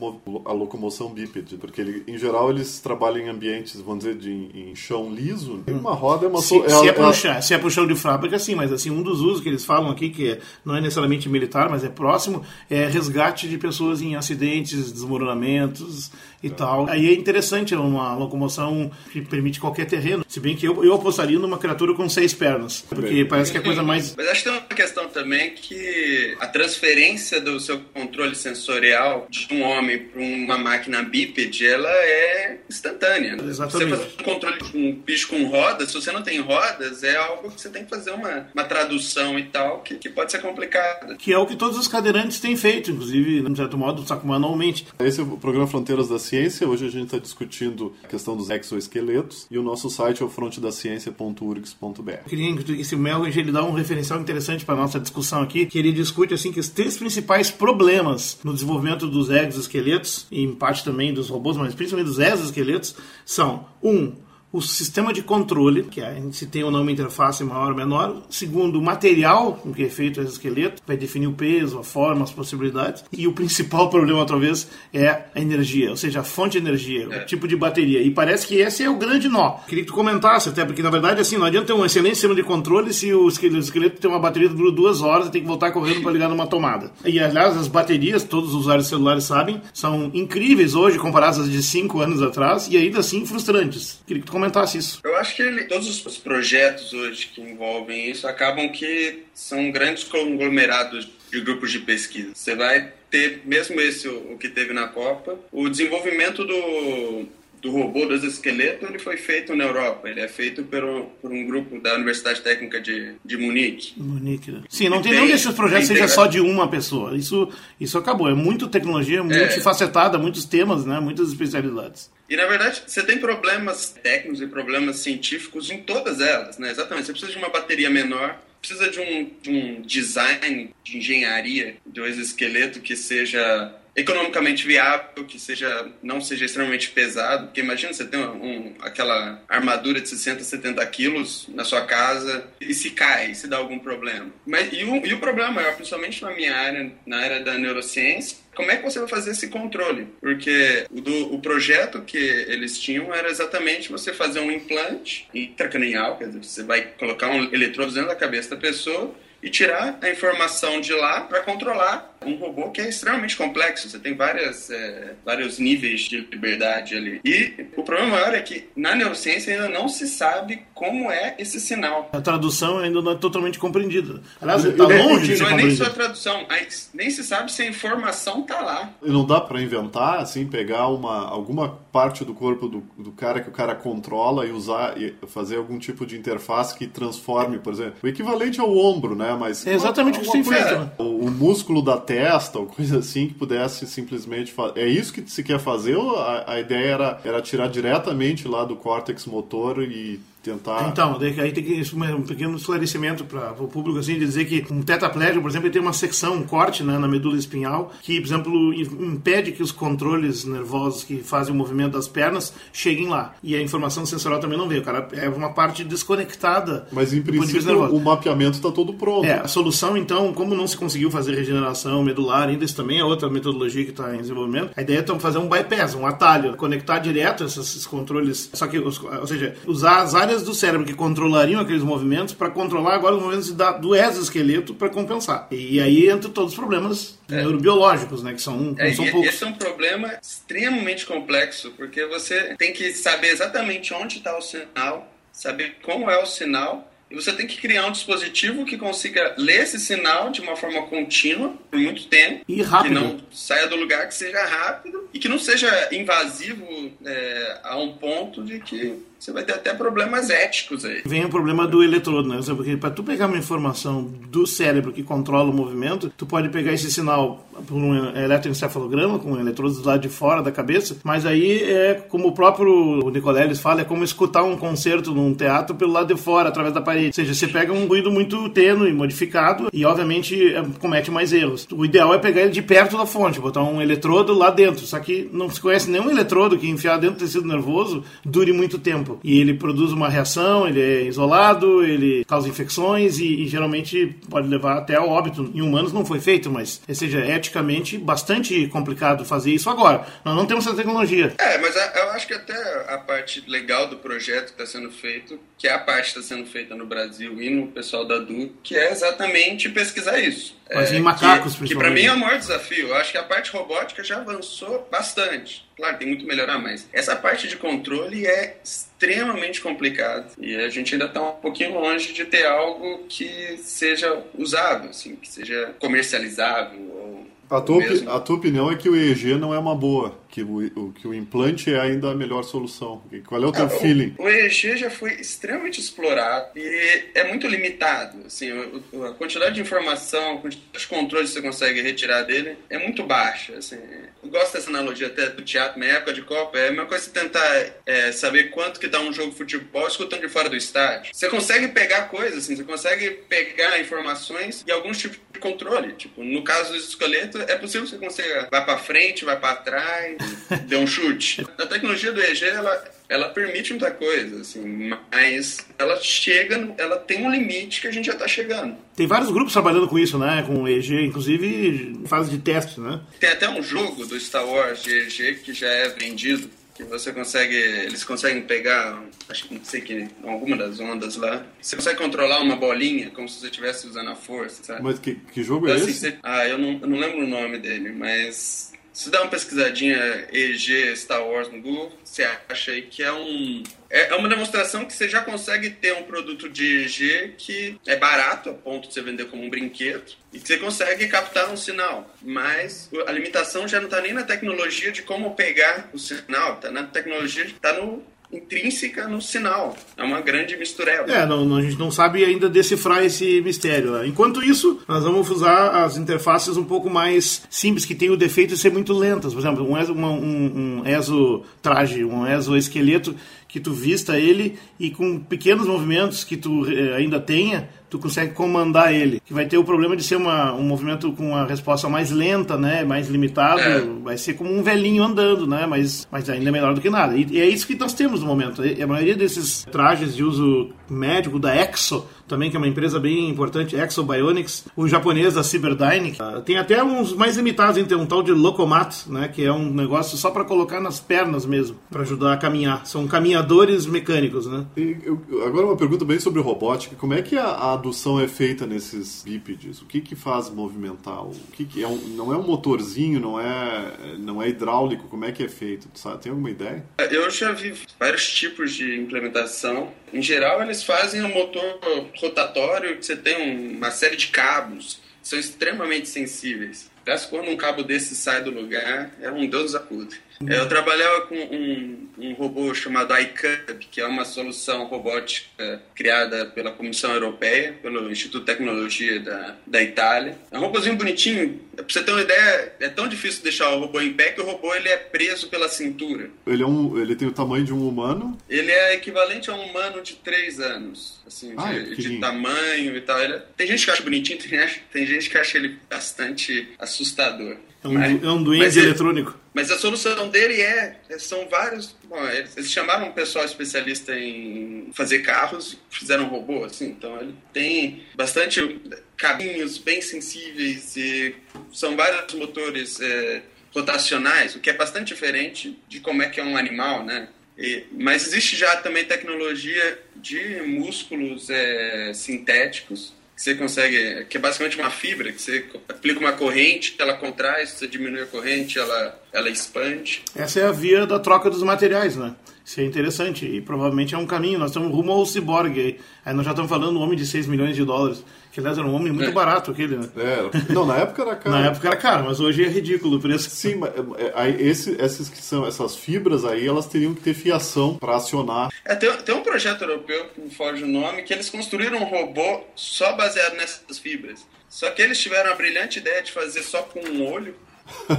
a 0.45 0.53
locomoção 0.53 1.09
bípede, 1.11 1.57
porque 1.57 1.81
ele, 1.81 2.03
em 2.07 2.19
geral 2.19 2.51
eles 2.51 2.81
trabalham 2.81 3.19
em 3.27 3.29
ambientes, 3.29 3.81
vamos 3.81 4.05
dizer, 4.05 4.17
de, 4.17 4.31
em 4.31 4.75
chão 4.75 5.11
liso. 5.13 5.61
Uma 5.69 5.95
roda 5.95 6.27
é 6.27 6.29
uma 6.29 6.41
Se, 6.43 6.49
so- 6.49 6.65
se, 6.69 6.75
é 6.75 6.89
ela- 6.89 6.93
pro 6.93 7.13
chão, 7.15 7.43
se 7.43 7.55
é 7.55 7.59
pro 7.59 7.71
chão 7.71 7.87
de 7.87 7.95
fábrica, 7.95 8.39
sim, 8.39 8.55
mas 8.55 8.73
assim, 8.73 8.91
um 8.91 9.03
dos 9.03 9.21
usos 9.21 9.41
que 9.41 9.49
eles 9.49 9.65
falam 9.65 9.91
aqui, 9.91 10.11
que 10.11 10.31
é- 10.33 10.39
não 10.65 10.77
é 10.77 10.81
necessariamente 10.81 11.29
militar, 11.29 11.69
mas 11.71 11.83
é 11.85 11.89
próximo, 11.89 12.43
é 12.69 12.87
resgate 12.87 13.49
de 13.49 13.57
pessoas 13.59 14.03
em 14.03 14.17
acidentes, 14.17 14.93
desmoronamentos 14.93 16.11
e 16.43 16.51
tal. 16.51 16.89
Aí 16.89 17.09
é 17.09 17.15
interessante, 17.15 17.75
é 17.75 17.79
uma 17.79 18.15
locomoção 18.15 18.91
que 19.13 19.21
permite 19.23 19.61
qualquer 19.61 19.87
terreno. 19.87 20.25
Se 20.29 20.41
bem 20.41 20.57
que 20.57 20.67
eu, 20.67 20.85
eu 20.85 20.95
apostaria 20.95 21.39
numa 21.39 21.59
criatura 21.59 21.95
com 21.95 22.09
seis 22.13 22.35
pernas, 22.35 22.85
porque 22.89 23.11
Bem. 23.11 23.27
parece 23.27 23.51
que 23.51 23.59
é 23.59 23.61
a 23.61 23.65
coisa 23.65 23.83
mais. 23.83 24.15
Mas 24.17 24.29
acho 24.29 24.43
que 24.43 24.51
tem 24.51 24.59
uma 24.59 24.67
questão 24.67 25.09
também 25.09 25.51
que 25.51 26.37
a 26.41 26.47
transferência 26.47 27.41
do 27.41 27.59
seu 27.61 27.81
controle 27.95 28.35
sensorial 28.35 29.27
de 29.31 29.49
um 29.53 29.63
homem 29.63 29.99
para 29.99 30.21
uma 30.21 30.59
máquina 30.59 31.03
bípede, 31.03 31.67
ela 31.67 31.89
é 31.89 32.59
instantânea. 32.69 33.37
né? 33.37 33.45
Exatamente. 33.49 33.91
Você 33.91 33.97
fazer 33.97 34.21
um 34.21 34.25
controle 34.25 34.59
de 34.59 34.77
um 34.77 34.95
bicho 34.95 35.29
com 35.29 35.45
rodas, 35.45 35.89
se 35.89 35.95
você 35.95 36.13
não 36.13 36.23
tem 36.23 36.41
rodas, 36.41 37.03
é 37.03 37.17
algo 37.17 37.51
que 37.51 37.61
você 37.61 37.69
tem 37.69 37.85
que 37.85 37.91
fazer 37.91 38.11
uma, 38.11 38.49
uma 38.55 38.65
tradução 38.65 39.39
e 39.39 39.45
tal, 39.45 39.81
que, 39.83 39.97
que 39.97 40.09
pode 40.09 40.33
ser 40.33 40.41
complicada. 40.41 41.17
Que 41.17 41.33
é 41.33 41.39
o 41.39 41.47
que 41.47 41.57
todos 41.57 41.79
os 41.79 41.89
cadeirantes 41.89 42.41
têm 42.41 42.57
feito, 42.57 42.91
inclusive, 42.91 43.43
de 43.43 43.57
certo 43.57 43.77
modo, 43.77 44.07
só 44.07 44.17
que 44.17 44.27
manualmente. 44.27 44.87
Esse 44.99 45.21
é 45.21 45.23
o 45.23 45.37
programa 45.37 45.67
Fronteiras 45.67 46.09
da 46.09 46.19
Ciência. 46.19 46.69
Hoje 46.69 46.87
a 46.87 46.91
gente 46.91 47.05
está 47.05 47.19
discutindo 47.19 47.95
a 48.03 48.09
questão 48.09 48.37
dos 48.37 48.51
exoesqueletos 48.51 49.47
e 49.51 49.59
o 49.59 49.63
nosso 49.63 49.89
site 49.91 50.23
é 50.23 50.25
o 50.25 50.29
frontedaciencia.urgs.br. 50.29 51.90
Eu 52.25 52.29
queria 52.29 52.57
que 52.57 52.73
esse 52.81 52.97
Melvin 52.97 53.31
ele 53.39 53.53
dá 53.53 53.65
um 53.65 53.73
referencial 53.73 54.21
interessante 54.21 54.65
para 54.65 54.77
nossa 54.77 54.99
discussão 54.99 55.43
aqui, 55.43 55.67
que 55.67 55.79
ele 55.79 55.93
discute 55.93 56.35
assim 56.35 56.53
que 56.53 56.61
os 56.61 56.69
três 56.69 56.97
principais 56.97 57.51
problemas 57.51 58.39
no 58.45 58.53
desenvolvimento 58.53 59.07
dos 59.07 59.31
exoesqueletos 59.31 60.27
e 60.31 60.43
em 60.43 60.55
parte 60.55 60.85
também 60.85 61.13
dos 61.13 61.29
robôs, 61.29 61.57
mas 61.57 61.75
principalmente 61.75 62.09
dos 62.09 62.19
exoesqueletos, 62.19 62.95
são 63.25 63.67
um 63.83 64.13
o 64.53 64.61
sistema 64.61 65.13
de 65.13 65.23
controle, 65.23 65.85
que 65.85 66.01
a 66.01 66.13
gente 66.13 66.47
tem 66.47 66.65
ou 66.65 66.71
não 66.71 66.83
uma 66.83 66.93
interface 66.93 67.45
maior 67.45 67.71
ou 67.71 67.77
menor. 67.77 68.23
Segundo, 68.29 68.79
o 68.79 68.83
material 68.83 69.55
com 69.55 69.73
que 69.73 69.85
é 69.85 69.89
feito 69.89 70.19
o 70.19 70.23
exoesqueleto, 70.23 70.83
vai 70.87 70.97
definir 70.97 71.27
o 71.27 71.33
peso, 71.33 71.79
a 71.79 71.85
forma, 71.85 72.25
as 72.25 72.33
possibilidades. 72.33 73.05
E 73.13 73.27
o 73.27 73.33
principal 73.33 73.89
problema, 73.91 74.19
outra 74.19 74.39
vez, 74.39 74.69
é 74.93 75.09
a 75.09 75.41
energia, 75.41 75.91
ou 75.91 75.97
seja, 75.97 76.21
a 76.21 76.25
fonte 76.25 76.53
de 76.53 76.59
energia, 76.59 77.09
o 77.09 77.27
tipo 77.27 77.47
de 77.47 77.57
bateria. 77.57 78.03
E 78.03 78.11
parece 78.11 78.47
que 78.47 78.57
esse 78.57 78.83
é 78.83 78.91
o 78.91 78.97
grande 78.97 79.29
nó. 79.29 79.59
Queria 79.69 79.85
que 79.85 79.91
tu 79.91 79.95
comentasse, 79.95 80.49
até 80.49 80.65
porque 80.65 80.83
na 80.83 80.91
verdade, 80.91 81.21
assim, 81.21 81.37
não 81.37 81.47
adianta 81.47 81.69
ter 81.69 81.73
um 81.73 81.85
excelente 81.85 82.15
sistema 82.15 82.35
de 82.35 82.43
controle 82.43 82.93
se 82.93 83.13
o 83.13 83.29
esqueleto, 83.29 83.57
o 83.57 83.61
esqueleto 83.61 84.01
tem 84.01 84.11
uma 84.11 84.19
bateria 84.19 84.49
que 84.49 84.55
dura 84.55 84.73
duas 84.73 85.01
horas 85.01 85.29
e 85.29 85.31
tem 85.31 85.43
que 85.43 85.47
voltar 85.47 85.71
correndo 85.71 86.03
para 86.03 86.13
ligar 86.13 86.29
numa 86.29 86.47
tomada. 86.47 86.91
E 87.05 87.21
aliás, 87.21 87.57
as 87.57 87.69
baterias, 87.69 88.25
todos 88.25 88.51
os 88.51 88.57
usuários 88.57 88.89
celulares 88.89 89.25
sabem, 89.25 89.61
são 89.73 90.11
incríveis 90.13 90.75
hoje 90.75 90.99
comparadas 90.99 91.39
às 91.39 91.51
de 91.51 91.63
cinco 91.63 92.01
anos 92.01 92.23
atrás 92.23 92.69
e 92.71 92.77
ainda 92.77 93.01
assim 93.01 93.25
frustrantes. 93.25 94.01
Queria 94.07 94.23
que 94.23 94.27
tu 94.27 94.33
comentasse 94.41 94.79
isso. 94.79 95.01
Eu 95.05 95.17
acho 95.17 95.37
que 95.37 95.43
ele- 95.43 95.65
todos 95.65 95.87
os 96.07 96.17
projetos 96.19 96.93
hoje 96.93 97.29
que 97.35 97.41
envolvem 97.41 98.11
isso 98.11 98.27
acabam 98.27 98.69
que 98.71 99.25
são 99.35 99.71
grandes 99.71 100.05
conglomerados 100.05 101.09
de 101.31 101.41
grupos 101.41 101.71
de 101.71 101.81
pesquisa. 101.81 102.31
Você 102.35 102.55
vai 102.55 102.93
ter, 103.11 103.43
mesmo 103.45 103.81
esse 103.81 104.09
o, 104.09 104.33
o 104.33 104.39
que 104.39 104.49
teve 104.49 104.73
na 104.73 104.89
Copa, 104.89 105.39
o 105.53 105.69
desenvolvimento 105.69 106.45
do, 106.45 107.27
do 107.61 107.71
robô, 107.71 108.07
do 108.07 108.15
exoesqueleto, 108.15 108.87
ele 108.87 108.99
foi 108.99 109.17
feito 109.17 109.55
na 109.55 109.65
Europa. 109.65 110.09
Ele 110.09 110.21
é 110.21 110.29
feito 110.29 110.63
por, 110.65 110.83
um- 110.83 111.07
por 111.21 111.31
um 111.33 111.45
grupo 111.47 111.81
da 111.81 111.95
Universidade 111.95 112.41
Técnica 112.41 112.81
de, 112.81 113.13
de 113.25 113.37
Munique. 113.37 113.93
Munique, 113.97 114.51
né? 114.51 114.63
Sim, 114.69 114.89
não 114.89 115.03
tem 115.03 115.13
Tem- 115.13 115.21
nenhum 115.21 115.33
desses 115.33 115.53
projetos 115.55 115.89
seja 115.89 116.09
só 116.09 116.27
de 116.27 116.41
uma 116.41 116.69
pessoa. 116.69 117.17
Isso, 117.17 117.49
isso 117.79 117.99
acabou. 117.99 118.29
É 118.29 118.35
muito 118.35 118.69
tecnologia, 118.69 119.23
multifacetada, 119.23 120.19
muitos 120.19 120.45
temas, 120.45 120.85
né? 120.87 120.99
Muitas 121.01 121.29
especialidades. 121.29 122.11
E 122.29 122.37
na 122.37 122.47
verdade, 122.47 122.83
você 122.87 123.03
tem 123.03 123.19
problemas 123.19 123.91
técnicos 124.03 124.41
e 124.41 124.47
problemas 124.47 124.97
científicos 125.01 125.71
em 125.71 125.79
todas 125.83 126.21
elas, 126.21 126.59
né? 126.59 126.71
Exatamente. 126.71 127.07
Você 127.07 127.13
precisa 127.13 127.33
de 127.33 127.39
uma 127.39 127.49
bateria 127.51 127.91
menor, 127.91 128.39
precisa 128.61 128.89
de 128.89 129.01
um, 129.01 129.31
de 129.43 129.51
um 129.51 129.83
design 129.83 130.71
de 130.85 130.99
engenharia 130.99 131.77
do 131.85 132.07
exoesqueleto 132.07 132.81
que 132.81 132.95
seja 132.97 133.75
economicamente 133.97 134.67
viável, 134.67 135.25
que 135.27 135.39
seja 135.39 135.89
não 136.03 136.21
seja 136.21 136.45
extremamente 136.45 136.91
pesado. 136.91 137.47
Porque 137.47 137.61
imagina 137.61 137.93
você 137.93 138.05
ter 138.05 138.17
um, 138.17 138.45
um- 138.45 138.75
aquela 138.81 139.43
armadura 139.49 140.01
de 140.01 140.09
60, 140.09 140.43
70 140.45 140.85
quilos 140.87 141.47
na 141.49 141.65
sua 141.65 141.83
casa 141.83 142.45
e 142.61 142.73
se 142.75 142.91
cai, 142.91 143.35
se 143.35 143.47
dá 143.49 143.57
algum 143.57 143.79
problema. 143.79 144.31
Mas, 144.47 144.73
e, 144.73 144.85
o, 144.85 145.05
e 145.07 145.13
o 145.15 145.19
problema 145.19 145.51
maior, 145.51 145.75
principalmente 145.75 146.23
na 146.23 146.31
minha 146.33 146.55
área, 146.55 146.93
na 147.07 147.19
área 147.19 147.41
da 147.41 147.57
neurociência, 147.59 148.39
como 148.55 148.71
é 148.71 148.77
que 148.77 148.83
você 148.83 148.99
vai 148.99 149.09
fazer 149.09 149.31
esse 149.31 149.49
controle? 149.49 150.09
Porque 150.21 150.85
o, 150.91 151.01
do- 151.01 151.35
o 151.35 151.41
projeto 151.41 152.03
que 152.03 152.17
eles 152.19 152.79
tinham 152.79 153.15
era 153.15 153.29
exatamente 153.31 153.91
você 153.91 154.13
fazer 154.13 154.41
um 154.41 154.51
implante 154.51 155.29
intracranial, 155.35 156.17
quer 156.19 156.29
dizer, 156.29 156.43
você 156.45 156.63
vai 156.63 156.83
colocar 156.99 157.29
um 157.29 157.53
eletrodo 157.53 157.93
dentro 157.93 158.09
da 158.09 158.17
cabeça 158.17 158.51
da 158.51 158.57
pessoa 158.57 159.15
e 159.43 159.49
tirar 159.51 159.99
a 160.03 160.11
informação 160.11 160.81
de 160.81 160.93
lá 160.93 161.23
para 161.23 161.41
controlar 161.41 162.11
um 162.27 162.35
robô 162.37 162.71
que 162.71 162.81
é 162.81 162.89
extremamente 162.89 163.37
complexo. 163.37 163.89
Você 163.89 163.99
tem 163.99 164.15
várias, 164.15 164.69
é, 164.71 165.15
vários 165.25 165.59
níveis 165.59 166.03
de 166.03 166.19
liberdade 166.19 166.95
ali. 166.95 167.21
E 167.25 167.67
o 167.77 167.83
problema 167.83 168.11
maior 168.11 168.35
é 168.35 168.41
que 168.41 168.69
na 168.77 168.95
neurociência 168.95 169.55
ainda 169.55 169.69
não 169.69 169.89
se 169.89 170.07
sabe 170.07 170.63
como 170.75 171.11
é 171.11 171.35
esse 171.39 171.59
sinal. 171.59 172.11
A 172.13 172.21
tradução 172.21 172.79
ainda 172.79 173.01
não 173.01 173.13
é 173.13 173.15
totalmente 173.15 173.59
compreendida. 173.59 174.21
Aliás, 174.41 174.65
está 174.65 174.85
longe 174.85 175.29
de 175.29 175.37
ser 175.39 175.45
Não 175.45 175.51
é 175.51 175.55
nem 175.55 175.71
só 175.71 175.85
a 175.85 175.87
compreendida. 175.87 175.91
tradução, 175.91 176.47
nem 176.93 177.11
se 177.11 177.25
sabe 177.25 177.51
se 177.51 177.63
a 177.63 177.67
informação 177.67 178.43
tá 178.43 178.61
lá. 178.61 178.91
E 179.03 179.11
não 179.11 179.25
dá 179.25 179.41
pra 179.41 179.61
inventar, 179.61 180.19
assim, 180.19 180.47
pegar 180.47 180.89
uma, 180.89 181.27
alguma 181.27 181.81
parte 181.91 182.25
do 182.25 182.35
corpo 182.35 182.69
do, 182.69 182.85
do 182.99 183.13
cara 183.13 183.41
que 183.41 183.49
o 183.49 183.53
cara 183.53 183.75
controla 183.75 184.47
e 184.47 184.51
usar 184.53 185.01
e 185.01 185.15
fazer 185.27 185.57
algum 185.57 185.79
tipo 185.79 186.05
de 186.05 186.19
interface 186.19 186.77
que 186.77 186.87
transforme, 186.87 187.59
por 187.59 187.73
exemplo, 187.73 187.95
o 188.03 188.09
equivalente 188.09 188.61
ao 188.61 188.77
ombro, 188.77 189.17
né? 189.17 189.30
Mas 189.37 189.67
É 189.67 189.75
exatamente 189.75 190.19
o 190.19 190.23
que 190.23 190.27
coisa- 190.27 190.53
feito, 190.53 190.81
né? 190.81 190.91
O, 190.99 191.27
o 191.27 191.31
músculo 191.31 191.83
da 191.83 191.97
testa, 191.97 192.59
ou 192.59 192.67
coisa 192.67 192.99
assim, 192.99 193.29
que 193.29 193.35
pudesse 193.35 193.87
simplesmente 193.87 194.53
fazer. 194.53 194.81
É 194.81 194.87
isso 194.87 195.13
que 195.13 195.29
se 195.31 195.43
quer 195.43 195.59
fazer 195.59 195.97
ou 195.97 196.17
a, 196.19 196.45
a 196.55 196.61
ideia 196.61 196.87
era, 196.95 197.21
era 197.25 197.41
tirar 197.43 197.69
diretamente 197.69 198.47
lá 198.49 198.65
do 198.65 198.77
córtex 198.77 199.27
motor 199.27 199.83
e 199.83 200.21
tentar. 200.43 200.89
Então, 200.89 201.19
daí- 201.19 201.39
aí 201.41 201.53
tem 201.53 201.63
que 201.63 201.81
é 201.81 202.15
um 202.15 202.23
pequeno 202.23 202.57
esclarecimento 202.57 203.25
para 203.25 203.53
o 203.59 203.69
público 203.69 203.99
assim, 203.99 204.15
de 204.15 204.21
dizer 204.21 204.45
que 204.47 204.65
um 204.73 204.83
tetraplégico, 204.83 205.43
por 205.43 205.51
exemplo, 205.51 205.67
ele 205.67 205.73
tem 205.73 205.83
uma 205.83 205.93
secção, 205.93 206.35
um 206.35 206.43
corte 206.43 206.83
né, 206.83 206.99
na 206.99 207.07
medula 207.09 207.37
espinhal, 207.37 207.93
que, 208.03 208.21
por 208.21 208.27
exemplo, 208.27 208.75
im- 208.75 209.13
impede 209.15 209.53
que 209.53 209.63
os 209.63 209.71
controles 209.73 210.45
nervosos 210.45 211.05
que 211.05 211.19
fazem 211.23 211.53
o 211.53 211.57
movimento 211.57 211.93
das 211.93 212.09
pernas 212.09 212.53
cheguem 212.73 213.09
lá. 213.09 213.35
E 213.43 213.55
a 213.55 213.63
informação 213.63 214.07
sensorial 214.07 214.41
também 214.41 214.57
não 214.59 214.69
veio. 214.69 214.81
O 214.81 214.85
cara 214.85 215.09
é 215.13 215.29
uma 215.29 215.51
parte 215.51 215.85
desconectada. 215.85 216.87
Mas 216.93 217.13
em 217.13 217.23
princípio 217.23 217.61
o 217.95 218.01
mapeamento 218.01 218.53
está 218.57 218.71
todo 218.71 218.93
pronto. 218.95 219.25
É, 219.27 219.41
a 219.41 219.49
solução, 219.49 219.97
então, 219.97 220.33
como 220.33 220.55
não 220.55 220.67
se 220.67 220.77
conseguiu 220.77 221.11
fazer 221.11 221.35
regeneração 221.35 222.03
medular 222.03 222.49
ainda, 222.49 222.65
isso 222.65 222.77
também 222.77 222.99
é 222.99 223.05
outra 223.05 223.29
metodologia 223.29 223.85
que 223.85 223.91
está 223.91 224.15
em 224.15 224.21
desenvolvimento. 224.21 224.71
A 224.77 224.83
ideia 224.83 224.99
é 224.99 225.01
então, 225.01 225.19
fazer 225.19 225.39
um 225.39 225.49
bypass, 225.49 225.95
um 225.95 226.07
atalho, 226.07 226.57
conectar 226.57 226.99
direto 226.99 227.45
esses, 227.45 227.59
esses 227.59 227.87
controles, 227.87 228.51
só 228.53 228.67
que, 228.67 228.79
ou 228.79 229.27
seja, 229.27 229.55
usar 229.67 230.03
as 230.03 230.15
áreas 230.15 230.30
áreas 230.31 230.43
do 230.45 230.55
cérebro 230.55 230.87
que 230.87 230.95
controlariam 230.95 231.61
aqueles 231.61 231.83
movimentos 231.83 232.33
para 232.33 232.51
controlar 232.51 232.95
agora 232.95 233.17
os 233.17 233.23
movimentos 233.23 233.53
da, 233.53 233.73
do 233.73 233.95
exoesqueleto 233.95 234.75
para 234.75 234.89
compensar. 234.89 235.49
E 235.51 235.81
aí 235.81 236.09
entra 236.09 236.31
todos 236.31 236.53
os 236.53 236.59
problemas 236.59 237.19
é. 237.29 237.37
neurobiológicos, 237.37 238.23
né? 238.23 238.33
Que 238.33 238.41
são, 238.41 238.75
é, 238.79 238.93
são 238.93 239.05
poucos. 239.11 239.29
Esse 239.29 239.45
é 239.45 239.47
um 239.49 239.53
problema 239.53 240.19
extremamente 240.23 241.05
complexo, 241.05 241.73
porque 241.77 242.07
você 242.07 242.55
tem 242.57 242.73
que 242.73 242.93
saber 242.93 243.29
exatamente 243.29 243.93
onde 243.93 244.19
está 244.19 244.37
o 244.39 244.41
sinal, 244.41 245.13
saber 245.33 245.77
como 245.83 246.09
é 246.09 246.23
o 246.23 246.27
sinal 246.27 246.87
e 247.11 247.15
você 247.17 247.33
tem 247.33 247.45
que 247.45 247.61
criar 247.61 247.87
um 247.87 247.91
dispositivo 247.91 248.65
que 248.65 248.79
consiga 248.79 249.35
ler 249.37 249.63
esse 249.63 249.81
sinal 249.81 250.31
de 250.31 250.41
uma 250.41 250.55
forma 250.55 250.83
contínua 250.87 251.53
por 251.69 251.81
muito 251.81 252.07
tempo. 252.07 252.45
E 252.47 252.63
rápido. 252.63 252.95
Que 252.95 253.01
não 253.01 253.21
saia 253.33 253.67
do 253.67 253.75
lugar, 253.75 254.07
que 254.07 254.15
seja 254.15 254.45
rápido 254.45 255.09
e 255.13 255.19
que 255.19 255.29
não 255.29 255.39
seja 255.39 255.89
invasivo 255.93 256.65
é, 257.05 257.59
a 257.65 257.77
um 257.77 257.95
ponto 257.95 258.45
de 258.45 258.61
que 258.61 259.10
você 259.21 259.33
vai 259.33 259.45
ter 259.45 259.53
até 259.53 259.75
problemas 259.75 260.31
éticos 260.31 260.83
aí. 260.83 261.03
Vem 261.05 261.27
o 261.27 261.29
problema 261.29 261.67
do 261.67 261.85
eletrodo, 261.85 262.27
né? 262.27 262.41
Porque 262.43 262.77
para 262.79 262.91
tu 262.91 263.05
pegar 263.05 263.27
uma 263.27 263.37
informação 263.37 264.03
do 264.03 264.47
cérebro 264.47 264.93
que 264.93 265.03
controla 265.03 265.51
o 265.51 265.53
movimento, 265.53 266.11
tu 266.17 266.25
pode 266.25 266.49
pegar 266.49 266.73
esse 266.73 266.91
sinal 266.91 267.47
por 267.67 267.77
um 267.77 268.17
eletroencefalograma 268.17 269.19
com 269.19 269.39
eletrodos 269.39 269.79
do 269.79 269.87
lado 269.87 270.01
de 270.01 270.09
fora 270.09 270.43
da 270.43 270.51
cabeça, 270.51 270.97
mas 271.05 271.27
aí 271.27 271.63
é 271.63 271.95
como 272.09 272.29
o 272.29 272.33
próprio 272.33 273.11
Nicoleles 273.11 273.61
fala, 273.61 273.83
é 273.83 273.85
como 273.85 274.03
escutar 274.03 274.43
um 274.43 274.57
concerto 274.57 275.13
num 275.13 275.35
teatro 275.35 275.77
pelo 275.77 275.93
lado 275.93 276.15
de 276.15 276.19
fora, 276.19 276.49
através 276.49 276.73
da 276.73 276.81
parede. 276.81 277.09
Ou 277.09 277.13
seja, 277.13 277.35
você 277.35 277.47
pega 277.47 277.75
um 277.75 277.87
ruído 277.87 278.11
muito 278.11 278.49
tênue, 278.49 278.91
modificado 278.91 279.69
e 279.71 279.85
obviamente 279.85 280.55
é, 280.55 280.65
comete 280.79 281.11
mais 281.11 281.31
erros. 281.31 281.69
O 281.71 281.85
ideal 281.85 282.15
é 282.15 282.19
pegar 282.19 282.41
ele 282.41 282.51
de 282.51 282.63
perto 282.63 282.97
da 282.97 283.05
fonte, 283.05 283.39
botar 283.39 283.63
um 283.63 283.83
eletrodo 283.83 284.33
lá 284.33 284.51
dentro. 284.51 284.87
Só 284.87 284.99
que 284.99 285.29
não 285.31 285.51
se 285.51 285.61
conhece 285.61 285.91
nenhum 285.91 286.11
eletrodo 286.11 286.57
que 286.57 286.71
enfiar 286.71 286.97
dentro 286.97 287.17
do 287.17 287.25
tecido 287.27 287.47
nervoso 287.47 288.03
dure 288.25 288.53
muito 288.53 288.79
tempo 288.79 289.10
E 289.25 289.41
ele 289.41 289.55
produz 289.55 289.93
uma 289.93 290.09
reação, 290.09 290.69
ele 290.69 290.81
é 290.81 291.03
isolado, 291.03 291.83
ele 291.83 292.25
causa 292.25 292.49
infecções 292.49 293.19
e, 293.19 293.43
e 293.43 293.49
geralmente 293.49 294.17
pode 294.29 294.47
levar 294.49 294.79
até 294.79 294.97
ao 294.97 295.09
óbito. 295.09 295.51
Em 295.55 295.63
humanos 295.63 295.93
não 295.93 296.05
foi 296.05 296.21
feito, 296.21 296.51
mas, 296.51 296.81
seja, 296.93 297.25
eticamente 297.27 297.97
bastante 297.97 298.67
complicado 298.69 299.25
fazer 299.25 299.53
isso 299.53 299.71
agora. 299.71 300.07
Nós 300.25 300.37
não 300.37 300.47
temos 300.47 300.67
essa 300.67 300.77
tecnologia. 300.77 301.35
É, 301.39 301.59
mas 301.59 301.75
eu 301.77 302.11
acho 302.11 302.27
que 302.27 302.35
até 302.35 302.55
a 302.89 302.99
parte 302.99 303.43
legal 303.49 303.89
do 303.89 303.97
projeto 303.97 304.55
que 304.55 304.63
está 304.63 304.67
sendo 304.67 304.91
feito, 304.91 305.39
que 305.57 305.67
é 305.67 305.73
a 305.73 305.79
parte 305.79 306.13
que 306.13 306.19
está 306.19 306.35
sendo 306.35 306.47
feita 306.47 306.75
no 306.75 306.87
Brasil 306.87 307.41
e 307.43 307.51
no 307.51 307.69
pessoal 307.69 308.05
da 308.05 308.19
DU, 308.19 308.53
que 308.63 308.77
é 308.77 308.91
exatamente 308.93 309.69
pesquisar 309.69 310.19
isso. 310.19 310.60
Mas 310.73 310.93
é, 310.93 310.97
em 310.97 311.01
macacos, 311.01 311.57
que, 311.57 311.65
que 311.65 311.75
para 311.75 311.91
mim 311.91 312.03
é 312.03 312.13
o 312.13 312.19
maior 312.19 312.39
desafio. 312.39 312.89
Eu 312.89 312.95
acho 312.95 313.13
que 313.13 313.19
a 313.19 313.23
parte 313.23 313.51
robótica 313.51 314.05
já 314.05 314.19
avançou 314.19 314.87
bastante. 314.91 315.69
Claro, 315.77 315.99
tem 315.99 316.07
muito 316.07 316.25
a 316.25 316.29
melhorar, 316.29 316.59
mas 316.59 316.89
essa 316.93 317.17
parte 317.17 317.49
de 317.49 317.57
controle 317.57 318.27
é 318.27 318.59
extremamente 318.63 319.61
complicada. 319.61 320.27
E 320.39 320.55
a 320.57 320.69
gente 320.69 320.95
ainda 320.95 321.07
está 321.07 321.23
um 321.23 321.33
pouquinho 321.33 321.75
longe 321.75 322.13
de 322.13 322.25
ter 322.25 322.47
algo 322.47 323.05
que 323.09 323.59
seja 323.59 324.23
usável, 324.39 324.91
assim, 324.91 325.17
que 325.17 325.29
seja 325.29 325.75
comercializável. 325.79 326.81
Ou 326.93 327.27
a 327.51 327.61
tua, 327.61 327.83
a 328.17 328.21
tua 328.21 328.37
opinião 328.37 328.71
é 328.71 328.77
que 328.77 328.89
o 328.89 328.95
EEG 328.95 329.35
não 329.35 329.53
é 329.53 329.59
uma 329.59 329.75
boa 329.75 330.17
que 330.31 330.43
o, 330.43 330.93
que 330.93 331.09
o 331.09 331.15
implante 331.15 331.73
é 331.73 331.81
ainda 331.81 332.11
a 332.11 332.15
melhor 332.15 332.43
solução. 332.43 333.03
Qual 333.27 333.43
é 333.43 333.47
o 333.47 333.53
teu 333.53 333.67
ah, 333.67 333.71
feeling? 333.71 334.15
O, 334.19 334.25
o 334.25 334.29
EEG 334.29 334.77
já 334.77 334.91
foi 334.91 335.15
extremamente 335.15 335.81
explorado 335.81 336.51
e 336.57 337.11
é 337.15 337.25
muito 337.25 337.47
limitado. 337.47 338.27
Assim, 338.27 338.51
o, 338.93 339.05
a 339.05 339.15
quantidade 339.15 339.55
de 339.55 339.61
informação, 339.61 340.37
a 340.37 340.41
quantidade 340.41 340.79
de 340.79 340.87
controle 340.87 341.27
que 341.27 341.33
você 341.33 341.43
consegue 341.43 341.81
retirar 341.83 342.23
dele 342.23 342.57
é 342.69 342.79
muito 342.79 343.03
baixa. 343.03 343.55
Assim. 343.55 343.77
Eu 344.23 344.29
gosto 344.29 344.53
dessa 344.53 344.71
analogia 344.71 345.07
até 345.07 345.31
do 345.31 345.43
teatro, 345.43 345.81
na 345.81 345.87
época 345.87 346.13
de 346.13 346.23
Copa, 346.23 346.59
é 346.59 346.69
a 346.69 346.71
mesma 346.71 346.87
coisa 346.87 347.05
você 347.05 347.11
tentar 347.11 347.67
é, 347.87 348.13
saber 348.13 348.51
quanto 348.51 348.79
que 348.79 348.87
dá 348.87 349.01
um 349.01 349.13
jogo 349.13 349.31
de 349.31 349.37
futebol 349.37 349.87
escutando 349.87 350.21
de 350.21 350.29
fora 350.29 350.49
do 350.49 350.57
estádio. 350.57 351.11
Você 351.15 351.29
consegue 351.29 351.69
pegar 351.69 352.03
coisas, 352.03 352.45
assim, 352.45 352.55
você 352.55 352.65
consegue 352.65 353.11
pegar 353.29 353.81
informações 353.81 354.63
e 354.67 354.71
alguns 354.71 354.99
tipos 354.99 355.19
de 355.33 355.41
controle. 355.41 355.95
Tipo, 355.95 356.23
no 356.23 356.45
caso 356.45 356.71
do 356.71 356.77
esqueleto, 356.77 357.39
é 357.39 357.57
possível 357.57 357.87
que 357.87 357.91
você 357.93 357.99
consiga 357.99 358.49
vai 358.51 358.65
para 358.65 358.79
frente, 358.79 359.25
vai 359.25 359.39
para 359.39 359.57
trás, 359.57 360.17
deu 360.67 360.81
um 360.81 360.87
chute. 360.87 361.47
A 361.59 361.67
tecnologia 361.67 362.13
do 362.13 362.21
EG, 362.21 362.45
ela, 362.45 362.85
ela 363.09 363.29
permite 363.29 363.71
muita 363.73 363.91
coisa, 363.91 364.41
assim, 364.41 364.91
mas 365.11 365.67
ela 365.79 365.97
chega, 366.01 366.75
ela 366.79 366.97
tem 366.97 367.27
um 367.27 367.31
limite 367.31 367.81
que 367.81 367.89
a 367.89 367.93
gente 367.93 368.07
já 368.07 368.13
está 368.13 368.29
chegando. 368.29 368.77
Tem 368.97 369.07
vários 369.07 369.31
grupos 369.31 369.53
trabalhando 369.53 369.89
com 369.89 369.99
isso, 369.99 370.19
né? 370.19 370.43
Com 370.47 370.63
o 370.63 370.69
EG, 370.69 371.05
inclusive 371.05 371.99
em 372.03 372.07
fase 372.07 372.31
de 372.31 372.39
teste, 372.39 372.81
né? 372.81 373.01
Tem 373.19 373.31
até 373.31 373.49
um 373.49 373.63
jogo 373.63 374.07
do 374.07 374.19
Star 374.19 374.47
Wars 374.47 374.83
de 374.83 374.93
EG 374.93 375.37
que 375.37 375.53
já 375.53 375.69
é 375.69 375.89
vendido 375.89 376.51
que 376.81 376.85
você 376.85 377.13
consegue, 377.13 377.55
eles 377.55 378.03
conseguem 378.05 378.43
pegar, 378.43 379.03
acho 379.29 379.47
que 379.47 379.55
não 379.55 379.65
sei 379.65 379.81
que, 379.81 380.09
alguma 380.25 380.57
das 380.57 380.81
ondas 380.81 381.17
lá. 381.17 381.45
Você 381.61 381.77
consegue 381.77 381.99
controlar 381.99 382.41
uma 382.41 382.57
bolinha 382.57 383.11
como 383.11 383.29
se 383.29 383.41
você 383.41 383.47
estivesse 383.47 383.87
usando 383.87 384.11
a 384.11 384.17
força, 384.17 384.65
sabe? 384.65 384.83
Mas 384.83 384.99
que, 384.99 385.15
que 385.15 385.43
jogo 385.43 385.69
é 385.69 385.73
então, 385.73 385.83
assim, 385.83 385.91
esse? 385.91 386.01
Você, 386.01 386.19
ah, 386.23 386.47
eu 386.47 386.59
não, 386.59 386.79
eu 386.81 386.89
não 386.89 386.99
lembro 386.99 387.25
o 387.25 387.29
nome 387.29 387.59
dele, 387.59 387.93
mas 387.93 388.70
se 389.01 389.09
dá 389.09 389.23
uma 389.23 389.31
pesquisadinha 389.31 390.29
EG 390.31 390.95
Star 390.95 391.27
Wars 391.27 391.51
no 391.51 391.59
Google, 391.59 391.91
você 392.05 392.23
acha 392.47 392.73
aí 392.73 392.83
que 392.83 393.03
é 393.03 393.11
um. 393.11 393.63
É, 393.89 394.09
é 394.09 394.15
uma 394.15 394.29
demonstração 394.29 394.85
que 394.85 394.93
você 394.93 395.09
já 395.09 395.23
consegue 395.23 395.71
ter 395.71 395.95
um 395.95 396.03
produto 396.03 396.51
de 396.51 396.83
EG 396.83 397.35
que 397.39 397.81
é 397.87 397.97
barato, 397.97 398.51
a 398.51 398.53
ponto 398.53 398.89
de 398.89 398.93
você 398.93 399.01
vender 399.01 399.25
como 399.29 399.43
um 399.43 399.49
brinquedo, 399.49 400.13
e 400.35 400.39
que 400.39 400.47
você 400.47 400.59
consegue 400.59 401.09
captar 401.09 401.51
um 401.51 401.57
sinal. 401.57 402.15
Mas 402.21 402.91
a 403.07 403.11
limitação 403.11 403.67
já 403.67 403.79
não 403.79 403.87
está 403.87 404.03
nem 404.03 404.13
na 404.13 404.23
tecnologia 404.23 404.93
de 404.93 405.01
como 405.01 405.35
pegar 405.35 405.89
o 405.95 405.99
sinal, 405.99 406.57
está 406.57 406.71
na 406.71 406.83
tecnologia 406.83 407.45
está 407.45 407.73
no 407.73 408.05
intrínseca 408.33 409.09
no 409.09 409.21
sinal. 409.21 409.77
É 409.97 410.03
uma 410.03 410.21
grande 410.21 410.57
mistureba. 410.57 411.11
É, 411.11 411.27
não, 411.27 411.57
a 411.57 411.63
gente 411.63 411.79
não 411.79 411.91
sabe 411.91 412.25
ainda 412.25 412.49
decifrar 412.49 413.05
esse 413.05 413.41
mistério. 413.41 413.93
Né? 413.93 414.07
Enquanto 414.07 414.43
isso, 414.43 414.81
nós 414.87 415.03
vamos 415.03 415.29
usar 415.31 415.85
as 415.85 415.97
interfaces 415.97 416.57
um 416.57 416.65
pouco 416.65 416.89
mais 416.89 417.43
simples, 417.51 417.85
que 417.85 417.95
tem 417.95 418.11
o 418.11 418.17
defeito 418.17 418.55
de 418.55 418.59
ser 418.59 418.71
muito 418.71 418.93
lentas. 418.93 419.33
Por 419.33 419.41
exemplo, 419.41 419.69
um, 419.69 419.77
exo, 419.77 419.93
um, 419.93 420.81
um 420.81 420.87
exo 420.87 421.43
traje, 421.61 422.05
um 422.05 422.27
exoesqueleto 422.27 423.15
que 423.51 423.61
tu 423.61 423.73
vista 423.73 424.19
ele 424.19 424.59
e 424.79 424.91
com 424.91 425.19
pequenos 425.19 425.67
movimentos 425.67 426.23
que 426.23 426.37
tu 426.37 426.67
eh, 426.71 426.95
ainda 426.97 427.19
tenha, 427.19 427.69
tu 427.89 427.99
consegue 427.99 428.33
comandar 428.33 428.95
ele. 428.95 429.21
Que 429.25 429.35
vai 429.35 429.45
ter 429.47 429.59
o 429.59 429.65
problema 429.65 429.97
de 429.97 430.05
ser 430.05 430.17
uma, 430.17 430.55
um 430.55 430.63
movimento 430.63 431.13
com 431.13 431.31
uma 431.31 431.45
resposta 431.45 431.89
mais 431.89 432.11
lenta, 432.11 432.57
né? 432.57 432.85
Mais 432.85 433.09
limitado. 433.09 433.61
É. 433.61 433.81
Vai 434.03 434.17
ser 434.17 434.35
como 434.35 434.53
um 434.53 434.63
velhinho 434.63 435.03
andando, 435.03 435.47
né? 435.47 435.67
Mas, 435.67 436.07
mas 436.11 436.31
ainda 436.31 436.49
é 436.49 436.53
melhor 436.53 436.75
do 436.75 436.81
que 436.81 436.89
nada. 436.89 437.17
E, 437.17 437.27
e 437.29 437.41
é 437.41 437.49
isso 437.49 437.67
que 437.67 437.75
nós 437.75 437.93
temos 437.93 438.21
no 438.21 438.27
momento. 438.27 438.63
A 438.63 438.87
maioria 438.87 439.17
desses 439.17 439.65
trajes 439.65 440.15
de 440.15 440.23
uso 440.23 440.71
médico 440.91 441.39
da 441.39 441.55
Exo 441.57 442.07
também, 442.27 442.49
que 442.49 442.57
é 442.57 442.59
uma 442.59 442.69
empresa 442.69 443.01
bem 443.01 443.29
importante, 443.29 443.75
Exo 443.75 444.05
Bionics, 444.05 444.65
o 444.77 444.87
japonês 444.87 445.35
da 445.35 445.43
Cyberdyne. 445.43 446.17
Uh, 446.21 446.41
tem 446.43 446.59
até 446.59 446.83
uns 446.83 447.13
mais 447.13 447.37
limitados, 447.37 447.83
tem 447.87 447.97
um 447.97 448.07
tal 448.07 448.23
de 448.23 448.33
Locomat, 448.33 449.09
né, 449.09 449.29
que 449.29 449.45
é 449.45 449.53
um 449.53 449.73
negócio 449.73 450.17
só 450.17 450.31
para 450.31 450.45
colocar 450.45 450.81
nas 450.81 451.01
pernas 451.01 451.45
mesmo, 451.45 451.77
para 451.91 452.03
ajudar 452.03 452.33
a 452.33 452.37
caminhar. 452.37 452.87
São 452.87 453.07
caminhadores 453.09 453.87
mecânicos, 453.87 454.47
né? 454.47 454.65
E, 454.77 454.97
eu, 455.05 455.21
agora 455.45 455.67
uma 455.67 455.77
pergunta 455.77 456.05
bem 456.05 456.21
sobre 456.21 456.41
robótica. 456.41 456.95
Como 456.95 457.15
é 457.15 457.23
que 457.23 457.37
a, 457.37 457.47
a 457.47 457.73
adução 457.73 458.21
é 458.21 458.29
feita 458.29 458.67
nesses 458.67 459.23
bípedes? 459.25 459.83
O 459.83 459.87
que 459.87 460.01
que 460.01 460.15
faz 460.15 460.49
movimentar? 460.51 461.25
O 461.25 461.33
que, 461.53 461.65
que 461.65 461.83
é 461.83 461.89
um, 461.89 461.97
não 462.17 462.33
é 462.33 462.37
um 462.37 462.43
motorzinho, 462.43 463.19
não 463.19 463.41
é 463.41 464.17
não 464.19 464.43
é 464.43 464.49
hidráulico? 464.49 465.09
Como 465.09 465.25
é 465.25 465.33
que 465.33 465.43
é 465.43 465.49
feito? 465.49 465.89
Tem 466.21 466.31
alguma 466.31 466.51
ideia? 466.51 466.85
Eu 466.99 467.31
já 467.31 467.53
vi 467.53 467.75
vários 467.99 468.29
tipos 468.33 468.75
de 468.75 468.99
implementação. 468.99 469.89
Em 470.13 470.23
geral, 470.23 470.63
eles 470.63 470.83
fazem 470.83 471.23
um 471.23 471.33
motor 471.33 471.81
rotatório 472.17 472.97
que 472.97 473.07
você 473.07 473.17
tem 473.17 473.77
uma 473.77 473.91
série 473.91 474.17
de 474.17 474.29
cabos 474.29 475.01
são 475.23 475.39
extremamente 475.39 476.09
sensíveis. 476.09 476.91
Mas 477.07 477.27
quando 477.27 477.51
um 477.51 477.57
cabo 477.57 477.83
desse 477.83 478.15
sai 478.15 478.43
do 478.43 478.51
lugar, 478.51 479.11
é 479.21 479.31
um 479.31 479.49
Deus 479.49 479.75
acude. 479.75 480.21
É, 480.47 480.59
eu 480.59 480.67
trabalhava 480.69 481.23
com 481.27 481.35
um, 481.35 482.09
um 482.19 482.33
robô 482.33 482.75
chamado 482.75 483.15
iCub, 483.15 483.87
que 483.91 484.01
é 484.01 484.07
uma 484.07 484.25
solução 484.25 484.87
robótica 484.87 485.83
criada 485.95 486.47
pela 486.47 486.73
Comissão 486.73 487.13
Europeia, 487.13 487.75
pelo 487.83 488.11
Instituto 488.11 488.41
de 488.41 488.47
Tecnologia 488.47 489.21
da, 489.21 489.57
da 489.67 489.83
Itália. 489.83 490.39
É 490.51 490.57
um 490.57 490.63
robôzinho 490.63 490.97
bonitinho. 490.97 491.61
Pra 491.77 491.85
você 491.87 492.03
ter 492.03 492.11
uma 492.11 492.23
ideia, 492.23 492.73
é 492.81 492.89
tão 492.89 493.07
difícil 493.07 493.43
deixar 493.43 493.71
o 493.71 493.81
robô 493.81 494.01
em 494.01 494.15
pé 494.15 494.33
que 494.33 494.41
o 494.41 494.45
robô 494.47 494.75
ele 494.75 494.89
é 494.89 494.97
preso 494.97 495.49
pela 495.49 495.69
cintura. 495.69 496.31
Ele, 496.47 496.63
é 496.63 496.67
um, 496.67 496.99
ele 496.99 497.15
tem 497.15 497.29
o 497.29 497.33
tamanho 497.33 497.65
de 497.65 497.73
um 497.75 497.87
humano? 497.87 498.39
Ele 498.49 498.71
é 498.71 498.95
equivalente 498.95 499.51
a 499.51 499.55
um 499.55 499.67
humano 499.67 500.03
de 500.03 500.15
3 500.17 500.59
anos. 500.61 501.21
Assim, 501.27 501.53
ah, 501.57 501.71
de, 501.71 501.79
é 501.79 501.95
de, 501.97 502.19
tamanho 502.19 502.97
e 502.97 503.01
tal. 503.03 503.19
É, 503.19 503.43
tem 503.57 503.67
gente 503.67 503.85
que 503.85 503.91
acha 503.91 504.03
bonitinho, 504.03 504.39
tem, 504.39 504.59
tem 504.91 505.07
gente 505.07 505.29
que 505.29 505.37
acha 505.37 505.59
ele 505.59 505.79
bastante 505.89 506.69
assustador. 506.79 507.57
É 507.83 507.89
um, 507.89 507.93
mas, 507.93 508.23
é 508.23 508.29
um 508.29 508.43
doente 508.43 508.79
eletrônico. 508.79 509.39
Mas 509.55 509.71
a 509.71 509.79
solução 509.79 510.29
dele 510.29 510.61
é, 510.61 511.01
é 511.09 511.19
são 511.19 511.49
vários. 511.49 511.97
Bom, 512.05 512.23
eles, 512.29 512.57
eles, 512.57 512.71
chamaram 512.71 513.09
um 513.09 513.13
pessoal 513.13 513.45
especialista 513.45 514.15
em 514.15 514.91
fazer 514.93 515.21
carros, 515.21 515.79
fizeram 515.89 516.25
um 516.25 516.29
robô, 516.29 516.65
assim. 516.65 516.89
Então 516.89 517.19
ele 517.21 517.35
tem 517.53 518.03
bastante 518.15 518.81
caminhos 519.17 519.79
bem 519.79 520.03
sensíveis 520.03 520.95
e 520.97 521.35
são 521.73 521.97
vários 521.97 522.35
motores 522.35 523.01
é, 523.01 523.43
rotacionais, 523.75 524.55
o 524.55 524.61
que 524.61 524.71
é 524.71 524.75
bastante 524.75 525.09
diferente 525.09 525.79
de 525.89 526.01
como 526.01 526.23
é 526.23 526.29
que 526.29 526.39
é 526.39 526.45
um 526.45 526.57
animal, 526.57 527.05
né? 527.05 527.29
E, 527.57 527.85
mas 527.93 528.27
existe 528.27 528.57
já 528.57 528.77
também 528.77 529.05
tecnologia 529.05 529.99
de 530.17 530.63
músculos 530.63 531.49
é, 531.51 532.13
sintéticos 532.15 533.15
que 533.41 533.45
você 533.45 533.55
consegue, 533.55 534.25
que 534.27 534.37
é 534.37 534.41
basicamente 534.41 534.77
uma 534.77 534.91
fibra, 534.91 535.33
que 535.33 535.41
você 535.41 535.65
aplica 535.89 536.21
uma 536.21 536.33
corrente, 536.33 536.95
ela 536.99 537.15
contrai, 537.15 537.67
você 537.67 537.87
diminui 537.87 538.23
a 538.23 538.27
corrente, 538.27 538.79
ela, 538.79 539.19
ela 539.33 539.49
expande. 539.49 540.23
Essa 540.35 540.61
é 540.61 540.67
a 540.67 540.73
via 540.73 541.07
da 541.07 541.19
troca 541.19 541.51
dos 541.51 541.63
materiais, 541.63 542.17
né? 542.17 542.35
Isso 542.65 542.81
é 542.81 542.85
interessante 542.85 543.47
e 543.47 543.61
provavelmente 543.61 544.15
é 544.15 544.19
um 544.19 544.27
caminho. 544.27 544.59
Nós 544.59 544.71
estamos 544.71 544.93
rumo 544.93 545.11
ao 545.11 545.27
ciborgue 545.27 545.81
aí. 545.81 546.01
Aí 546.25 546.33
nós 546.33 546.45
já 546.45 546.53
estamos 546.53 546.69
falando 546.69 546.99
um 546.99 547.03
homem 547.03 547.17
de 547.17 547.27
6 547.27 547.49
milhões 547.49 547.75
de 547.75 547.85
dólares. 547.85 548.25
Que 548.53 548.61
aliás 548.61 548.79
era 548.79 548.87
um 548.87 548.95
homem 548.95 549.13
muito 549.13 549.31
é. 549.31 549.33
barato 549.33 549.71
aquele, 549.71 549.97
né? 549.97 550.09
É, 550.17 550.73
não, 550.73 550.87
na 550.87 550.99
época 550.99 551.23
era 551.23 551.37
caro. 551.37 551.57
na 551.57 551.67
época 551.67 551.89
era 551.89 551.97
caro, 551.97 552.25
mas 552.27 552.39
hoje 552.39 552.65
é 552.65 552.69
ridículo 552.69 553.17
o 553.17 553.21
preço. 553.21 553.51
Sim, 553.51 553.77
mas 553.77 553.91
é, 554.19 554.51
esse, 554.63 555.01
essas 555.01 555.29
que 555.29 555.39
são 555.39 555.67
essas 555.67 555.97
fibras 555.97 556.45
aí, 556.45 556.67
elas 556.67 556.87
teriam 556.87 557.15
que 557.15 557.21
ter 557.21 557.35
fiação 557.35 557.97
para 557.97 558.17
acionar. 558.17 558.71
É, 558.85 558.95
tem, 558.95 559.11
tem 559.19 559.35
um 559.35 559.43
projeto 559.43 559.83
europeu, 559.83 560.27
que 560.35 560.41
me 560.41 560.51
foge 560.51 560.85
o 560.85 560.89
nome, 560.89 561.23
que 561.23 561.33
eles 561.33 561.49
construíram 561.49 561.99
um 561.99 562.05
robô 562.05 562.65
só 562.77 563.17
baseado 563.17 563.55
nessas 563.55 563.99
fibras. 563.99 564.47
Só 564.69 564.89
que 564.91 565.03
eles 565.03 565.21
tiveram 565.21 565.53
a 565.53 565.57
brilhante 565.57 565.99
ideia 565.99 566.23
de 566.23 566.31
fazer 566.31 566.63
só 566.63 566.83
com 566.83 567.01
um 567.01 567.33
olho 567.33 567.55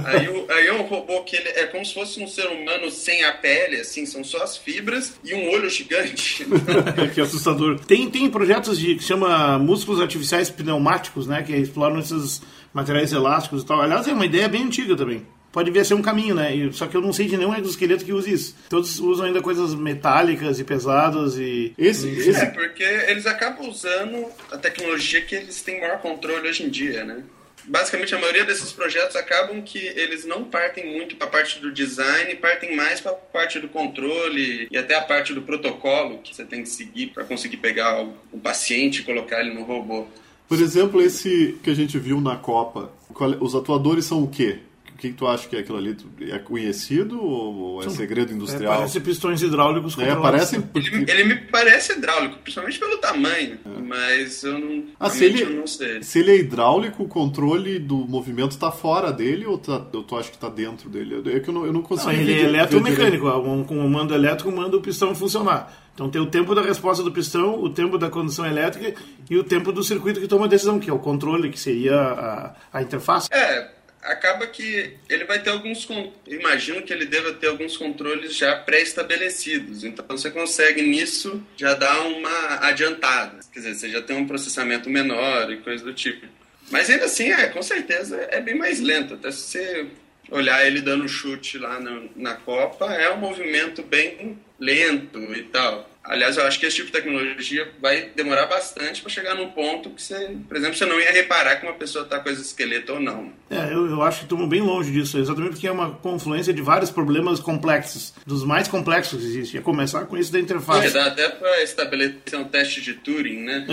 Aí, 0.04 0.28
o, 0.28 0.46
aí 0.50 0.66
é 0.66 0.72
um 0.72 0.82
robô 0.82 1.22
que 1.22 1.36
ele 1.36 1.48
é 1.50 1.66
como 1.66 1.84
se 1.84 1.94
fosse 1.94 2.22
um 2.22 2.26
ser 2.26 2.46
humano 2.46 2.90
sem 2.90 3.24
a 3.24 3.32
pele, 3.32 3.80
assim, 3.80 4.06
são 4.06 4.24
só 4.24 4.42
as 4.42 4.56
fibras 4.56 5.14
e 5.24 5.34
um 5.34 5.50
olho 5.50 5.68
gigante. 5.68 6.46
que 7.14 7.20
assustador. 7.20 7.78
Tem, 7.80 8.10
tem 8.10 8.30
projetos 8.30 8.78
de, 8.78 8.94
que 8.94 9.02
chama 9.02 9.58
músculos 9.58 10.00
artificiais 10.00 10.50
pneumáticos, 10.50 11.26
né? 11.26 11.42
Que 11.42 11.54
exploram 11.56 11.98
esses 11.98 12.40
materiais 12.72 13.12
elásticos 13.12 13.62
e 13.62 13.66
tal. 13.66 13.80
Aliás, 13.80 14.08
é 14.08 14.12
uma 14.12 14.26
ideia 14.26 14.48
bem 14.48 14.64
antiga 14.64 14.96
também 14.96 15.26
pode 15.52 15.70
vir 15.70 15.80
a 15.80 15.84
ser 15.84 15.94
um 15.94 16.02
caminho, 16.02 16.34
né? 16.34 16.50
Só 16.72 16.86
que 16.86 16.96
eu 16.96 17.00
não 17.00 17.12
sei 17.12 17.26
de 17.26 17.36
nenhum 17.36 17.54
exoesqueleto 17.54 18.04
que 18.04 18.12
use 18.12 18.32
isso. 18.32 18.56
Todos 18.68 18.98
usam 18.98 19.26
ainda 19.26 19.42
coisas 19.42 19.74
metálicas 19.74 20.58
e 20.58 20.64
pesadas 20.64 21.36
e. 21.36 21.74
Esse, 21.76 22.08
esse... 22.08 22.40
É, 22.40 22.46
porque 22.46 22.82
eles 22.82 23.26
acabam 23.26 23.68
usando 23.68 24.26
a 24.50 24.56
tecnologia 24.56 25.20
que 25.20 25.34
eles 25.34 25.60
têm 25.60 25.80
maior 25.80 26.00
controle 26.00 26.48
hoje 26.48 26.64
em 26.64 26.70
dia, 26.70 27.04
né? 27.04 27.22
Basicamente 27.64 28.14
a 28.14 28.18
maioria 28.18 28.44
desses 28.44 28.72
projetos 28.72 29.16
acabam 29.16 29.62
que 29.62 29.78
eles 29.78 30.24
não 30.24 30.44
partem 30.44 30.92
muito 30.92 31.16
para 31.16 31.26
a 31.26 31.30
parte 31.30 31.60
do 31.60 31.72
design, 31.72 32.34
partem 32.36 32.74
mais 32.74 33.00
para 33.00 33.12
a 33.12 33.14
parte 33.14 33.58
do 33.58 33.68
controle 33.68 34.68
e 34.70 34.76
até 34.76 34.96
a 34.96 35.02
parte 35.02 35.32
do 35.32 35.42
protocolo 35.42 36.18
que 36.18 36.34
você 36.34 36.44
tem 36.44 36.62
que 36.62 36.68
seguir 36.68 37.08
para 37.08 37.24
conseguir 37.24 37.58
pegar 37.58 38.02
o, 38.02 38.38
paciente 38.38 39.00
e 39.00 39.04
colocar 39.04 39.40
ele 39.40 39.54
no 39.54 39.62
robô. 39.62 40.06
Por 40.48 40.60
exemplo, 40.60 41.00
esse 41.00 41.58
que 41.62 41.70
a 41.70 41.74
gente 41.74 41.98
viu 41.98 42.20
na 42.20 42.36
Copa, 42.36 42.92
os 43.40 43.54
atuadores 43.54 44.04
são 44.04 44.22
o 44.22 44.28
quê? 44.28 44.58
Que, 44.98 45.08
que 45.08 45.14
tu 45.14 45.26
acha 45.26 45.48
que 45.48 45.56
é 45.56 45.60
aquilo 45.60 45.78
ali? 45.78 45.96
É 46.30 46.38
conhecido 46.38 47.22
ou 47.22 47.82
é 47.82 47.88
segredo 47.90 48.32
industrial? 48.32 48.72
É, 48.72 48.76
parece 48.76 49.00
pistões 49.00 49.42
hidráulicos 49.42 49.98
é, 49.98 50.14
parece 50.14 50.60
porque... 50.60 50.94
ele, 50.94 51.10
ele, 51.10 51.24
me 51.24 51.36
parece 51.36 51.92
hidráulico, 51.92 52.38
principalmente 52.38 52.78
pelo 52.78 52.98
tamanho, 52.98 53.58
é. 53.64 53.80
mas 53.80 54.44
eu 54.44 54.58
não, 54.58 54.84
ah, 54.98 55.10
se 55.10 55.24
ele, 55.24 55.42
eu 55.42 55.50
não 55.50 55.66
sei. 55.66 56.02
Se 56.02 56.20
ele 56.20 56.30
é 56.30 56.36
hidráulico, 56.36 57.02
o 57.02 57.08
controle 57.08 57.78
do 57.78 57.96
movimento 57.96 58.52
está 58.52 58.70
fora 58.70 59.12
dele 59.12 59.46
ou, 59.46 59.58
tá, 59.58 59.84
ou 59.92 60.02
tu 60.02 60.16
acha 60.16 60.28
que 60.28 60.36
está 60.36 60.48
dentro 60.48 60.88
dele? 60.88 61.22
É 61.34 61.40
que 61.40 61.48
eu 61.48 61.54
não, 61.54 61.66
eu 61.66 61.72
não 61.72 61.82
consigo. 61.82 62.12
Não, 62.12 62.18
ele 62.18 62.34
é 62.34 62.42
eletromecânico, 62.42 63.30
com 63.30 63.58
um 63.58 63.64
comando 63.64 64.14
elétrico 64.14 64.50
manda 64.52 64.76
o 64.76 64.80
pistão 64.80 65.14
funcionar. 65.14 65.82
Então 65.94 66.08
tem 66.08 66.20
o 66.20 66.26
tempo 66.26 66.54
da 66.54 66.62
resposta 66.62 67.02
do 67.02 67.12
pistão, 67.12 67.62
o 67.62 67.68
tempo 67.68 67.98
da 67.98 68.08
condução 68.08 68.46
elétrica 68.46 68.94
e 69.28 69.36
o 69.36 69.44
tempo 69.44 69.72
do 69.72 69.82
circuito 69.82 70.20
que 70.20 70.26
toma 70.26 70.46
a 70.46 70.48
decisão, 70.48 70.78
que 70.78 70.88
é 70.88 70.92
o 70.92 70.98
controle, 70.98 71.50
que 71.50 71.60
seria 71.60 71.96
a, 71.96 72.54
a 72.72 72.82
interface. 72.82 73.28
É, 73.30 73.70
acaba 74.02 74.46
que 74.46 74.94
ele 75.08 75.24
vai 75.24 75.40
ter 75.40 75.50
alguns. 75.50 75.88
Imagino 76.26 76.82
que 76.82 76.92
ele 76.92 77.06
deva 77.06 77.32
ter 77.32 77.46
alguns 77.46 77.76
controles 77.76 78.36
já 78.36 78.56
pré-estabelecidos. 78.56 79.84
Então 79.84 80.04
você 80.08 80.30
consegue 80.30 80.82
nisso 80.82 81.42
já 81.56 81.74
dar 81.74 82.00
uma 82.00 82.66
adiantada. 82.66 83.40
Quer 83.52 83.60
dizer, 83.60 83.74
você 83.74 83.88
já 83.88 84.02
tem 84.02 84.16
um 84.16 84.26
processamento 84.26 84.90
menor 84.90 85.50
e 85.52 85.58
coisa 85.58 85.84
do 85.84 85.94
tipo. 85.94 86.26
Mas 86.70 86.90
ainda 86.90 87.04
assim, 87.04 87.30
é, 87.30 87.46
com 87.48 87.62
certeza 87.62 88.28
é 88.30 88.40
bem 88.40 88.56
mais 88.56 88.80
lento. 88.80 89.14
Até 89.14 89.30
se 89.30 89.40
você 89.40 89.86
olhar 90.30 90.66
ele 90.66 90.80
dando 90.80 91.08
chute 91.08 91.58
lá 91.58 91.78
na, 91.78 92.02
na 92.16 92.34
Copa, 92.34 92.92
é 92.92 93.12
um 93.12 93.18
movimento 93.18 93.82
bem 93.82 94.38
lento 94.58 95.18
e 95.34 95.42
tal. 95.44 95.91
Aliás, 96.04 96.36
eu 96.36 96.44
acho 96.44 96.58
que 96.58 96.66
esse 96.66 96.76
tipo 96.76 96.86
de 96.86 96.92
tecnologia 96.92 97.70
vai 97.80 98.10
demorar 98.14 98.46
bastante 98.46 99.00
para 99.00 99.10
chegar 99.10 99.34
num 99.34 99.50
ponto 99.50 99.90
que 99.90 100.02
você, 100.02 100.36
por 100.48 100.56
exemplo, 100.56 100.76
você 100.76 100.84
não 100.84 101.00
ia 101.00 101.12
reparar 101.12 101.56
que 101.56 101.66
uma 101.66 101.74
pessoa 101.74 102.04
está 102.04 102.18
com 102.18 102.28
esse 102.28 102.42
esqueleto 102.42 102.94
ou 102.94 103.00
não. 103.00 103.32
É, 103.48 103.72
eu, 103.72 103.88
eu 103.88 104.02
acho 104.02 104.18
que 104.18 104.24
estamos 104.24 104.48
bem 104.48 104.60
longe 104.60 104.90
disso, 104.90 105.18
exatamente 105.18 105.52
porque 105.52 105.66
é 105.66 105.72
uma 105.72 105.92
confluência 105.92 106.52
de 106.52 106.60
vários 106.60 106.90
problemas 106.90 107.38
complexos, 107.38 108.12
dos 108.26 108.44
mais 108.44 108.66
complexos 108.66 109.20
que 109.20 109.26
existem. 109.26 109.60
A 109.60 109.62
começar 109.62 110.04
com 110.06 110.16
isso 110.18 110.32
da 110.32 110.40
interface. 110.40 110.88
É, 110.88 110.90
dá 110.90 111.06
até 111.06 111.28
para 111.28 111.62
estabelecer 111.62 112.38
um 112.38 112.44
teste 112.44 112.80
de 112.80 112.94
Turing, 112.94 113.44
né? 113.44 113.66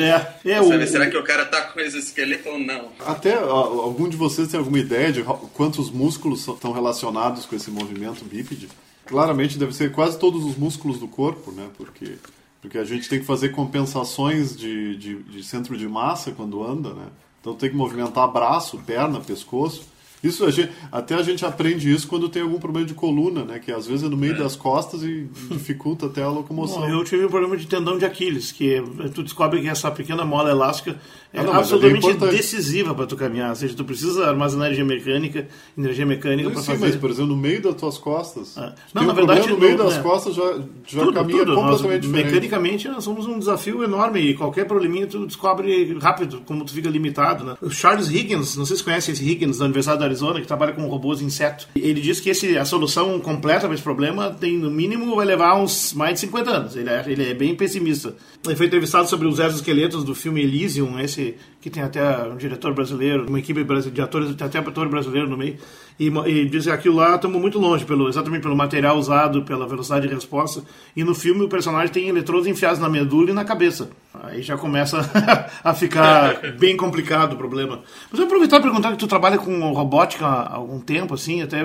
É, 0.46 0.52
é 0.52 0.62
o... 0.62 0.68
Saber, 0.68 0.88
será 0.88 1.10
que 1.10 1.18
o 1.18 1.24
cara 1.24 1.44
está 1.44 1.62
com 1.62 1.80
esse 1.80 1.98
esqueleto 1.98 2.50
ou 2.50 2.60
não? 2.60 2.92
Até 3.06 3.34
algum 3.34 4.08
de 4.08 4.15
vocês 4.15 4.48
tem 4.48 4.60
alguma 4.60 4.80
ideia 4.80 5.12
de 5.12 5.24
quantos 5.54 5.89
músculos 5.89 6.48
estão 6.48 6.72
relacionados 6.72 7.46
com 7.46 7.56
esse 7.56 7.72
movimento 7.72 8.24
bípede? 8.24 8.70
Claramente 9.10 9.58
deve 9.58 9.74
ser 9.74 9.91
quase 9.91 10.19
todos 10.19 10.45
os 10.45 10.56
músculos 10.56 11.00
do 11.00 11.08
corpo, 11.08 11.52
né? 11.52 11.67
Porque, 11.76 12.15
porque 12.62 12.78
a 12.78 12.86
gente 12.86 13.10
tem 13.10 13.19
que 13.19 13.26
fazer 13.26 13.50
compensações 13.50 14.56
de, 14.56 14.95
de, 14.98 15.24
de 15.24 15.43
centro 15.43 15.76
de 15.76 15.88
massa 15.89 16.32
quando 16.32 16.63
anda, 16.63 16.93
né? 16.93 17.08
Então 17.41 17.56
tem 17.56 17.72
que 17.72 17.76
movimentar 17.76 18.32
braço, 18.32 18.78
perna, 18.86 19.19
pescoço. 19.19 19.82
Isso 20.23 20.45
a 20.45 20.51
gente, 20.51 20.71
até 20.91 21.15
a 21.15 21.21
gente 21.21 21.45
aprende 21.45 21.91
isso 21.91 22.08
quando 22.08 22.27
tem 22.27 22.41
algum 22.41 22.60
problema 22.60 22.86
de 22.86 22.93
coluna, 22.93 23.43
né? 23.43 23.60
Que 23.60 23.71
às 23.71 23.88
vezes 23.88 24.03
é 24.03 24.10
no 24.10 24.17
meio 24.17 24.34
é. 24.34 24.38
das 24.38 24.55
costas 24.55 25.01
e 25.03 25.29
dificulta 25.49 26.08
até 26.08 26.23
a 26.23 26.29
locomoção. 26.29 26.82
Bom, 26.82 26.89
eu 26.89 27.03
tive 27.03 27.25
um 27.25 27.29
problema 27.29 27.55
de 27.55 27.67
tendão 27.67 27.97
de 27.97 28.05
Aquiles, 28.05 28.51
que 28.51 28.82
tu 29.13 29.23
descobre 29.23 29.62
que 29.62 29.67
essa 29.67 29.89
pequena 29.91 30.25
mola 30.25 30.51
elástica 30.51 30.99
é 31.32 31.41
ah, 31.41 31.43
não, 31.43 31.53
absolutamente 31.53 32.10
é 32.10 32.13
decisiva 32.32 32.95
para 32.95 33.05
tu 33.05 33.15
caminhar. 33.15 33.51
Ou 33.51 33.55
seja, 33.55 33.75
tu 33.75 33.86
precisa 33.86 34.27
armazenar 34.27 34.67
energia 34.67 34.84
mecânica, 34.86 35.47
energia 35.77 36.05
mecânica 36.05 36.49
para 36.49 36.63
fazer. 36.63 36.79
Mas, 36.88 36.95
por 36.95 37.12
exemplo, 37.12 37.27
no 37.27 37.38
meio 37.38 37.62
das 37.62 37.75
tuas 37.75 37.99
costas. 37.99 38.58
Ah. 38.58 38.73
Não, 38.93 39.03
na 39.03 39.13
um 39.13 39.15
verdade, 39.15 39.47
no 39.47 39.58
meio 39.58 39.77
das 39.77 39.97
né? 39.97 40.01
costas 40.01 40.34
já, 40.34 40.60
já 40.88 41.03
tudo, 41.03 41.13
caminha 41.13 41.45
tudo. 41.45 41.55
completamente 41.55 41.91
nós, 41.91 42.01
diferente. 42.01 42.25
Mecanicamente, 42.25 42.88
nós 42.88 43.03
somos 43.03 43.27
um 43.27 43.38
desafio 43.38 43.84
enorme 43.84 44.19
e 44.19 44.34
qualquer 44.34 44.65
probleminha 44.65 45.05
tu 45.05 45.27
descobre 45.27 45.93
rápido, 45.99 46.41
como 46.47 46.65
tu 46.65 46.73
fica 46.73 46.89
limitado. 46.89 47.43
Né? 47.43 47.55
O 47.62 47.69
Charles 47.69 48.10
Higgins, 48.10 48.58
não 48.58 48.65
sei 48.65 48.77
se 48.77 48.84
conhece 48.84 49.12
esse 49.12 49.23
Higgins 49.23 49.60
da 49.60 49.65
Universidade 49.65 49.99
da 49.99 50.08
Arizona, 50.10 50.41
que 50.41 50.48
trabalha 50.48 50.74
com 50.74 50.86
robôs 50.88 51.22
inseto. 51.22 51.67
Ele 51.76 52.02
diz 52.02 52.19
que 52.19 52.30
esse, 52.30 52.58
a 52.58 52.65
solução 52.65 53.19
completa 53.19 53.62
para 53.62 53.74
esse 53.74 53.84
problema 53.84 54.32
tem, 54.32 54.58
no 54.58 54.69
mínimo, 54.69 55.15
vai 55.15 55.26
levar 55.26 55.56
uns 55.56 55.93
mais 55.93 56.15
de 56.15 56.19
50 56.22 56.52
anos. 56.52 56.76
Ele 56.76 56.89
é, 56.89 57.04
ele 57.08 57.30
é 57.30 57.34
bem 57.34 57.56
pessimista. 57.56 58.15
Ele 58.45 58.56
foi 58.56 58.67
entrevistado 58.67 59.08
sobre 59.08 59.28
os 59.28 59.39
exoesqueletos 59.39 60.04
do 60.04 60.15
filme 60.15 60.41
Elysium, 60.41 61.00
esse 61.00 61.36
que 61.62 61.69
tem 61.69 61.84
até 61.84 62.24
um 62.24 62.38
diretor 62.38 62.74
brasileiro, 62.74 63.28
uma 63.28 63.39
equipe 63.39 63.63
de 63.91 64.02
atores, 64.02 64.34
tem 64.36 64.48
até 64.48 64.60
ator 64.60 64.88
brasileiro 64.88 65.28
no 65.28 65.38
meio, 65.38 65.58
e, 66.00 66.08
e 66.08 66.45
diz 66.45 66.63
que 66.63 66.72
aquilo 66.72 66.95
lá 66.95 67.15
estamos 67.15 67.39
muito 67.39 67.60
longe, 67.60 67.84
pelo, 67.84 68.08
exatamente 68.08 68.41
pelo 68.41 68.56
material 68.56 68.98
usado, 68.98 69.43
pela 69.43 69.67
velocidade 69.67 70.08
de 70.08 70.13
resposta. 70.13 70.63
E 70.95 71.04
no 71.04 71.13
filme 71.13 71.43
o 71.43 71.50
personagem 71.50 71.91
tem 71.91 72.08
eletrodos 72.08 72.48
enfiados 72.48 72.80
na 72.80 72.88
medula 72.88 73.32
e 73.32 73.34
na 73.34 73.43
cabeça. 73.43 73.89
Aí 74.30 74.42
já 74.42 74.58
começa 74.58 75.00
a 75.63 75.74
ficar 75.74 76.54
bem 76.58 76.78
complicado 76.78 77.34
o 77.34 77.38
problema. 77.38 77.84
Mas 78.10 78.20
eu 78.20 78.26
aproveitar 78.26 78.58
e 78.58 78.62
perguntar 78.62 78.92
que 78.92 78.98
tu 78.98 79.08
trabalha 79.08 79.38
com 79.38 79.72
robótica 79.74 80.26
há 80.26 80.56
algum 80.56 80.80
tempo, 80.80 81.13
assim, 81.13 81.42
até 81.42 81.63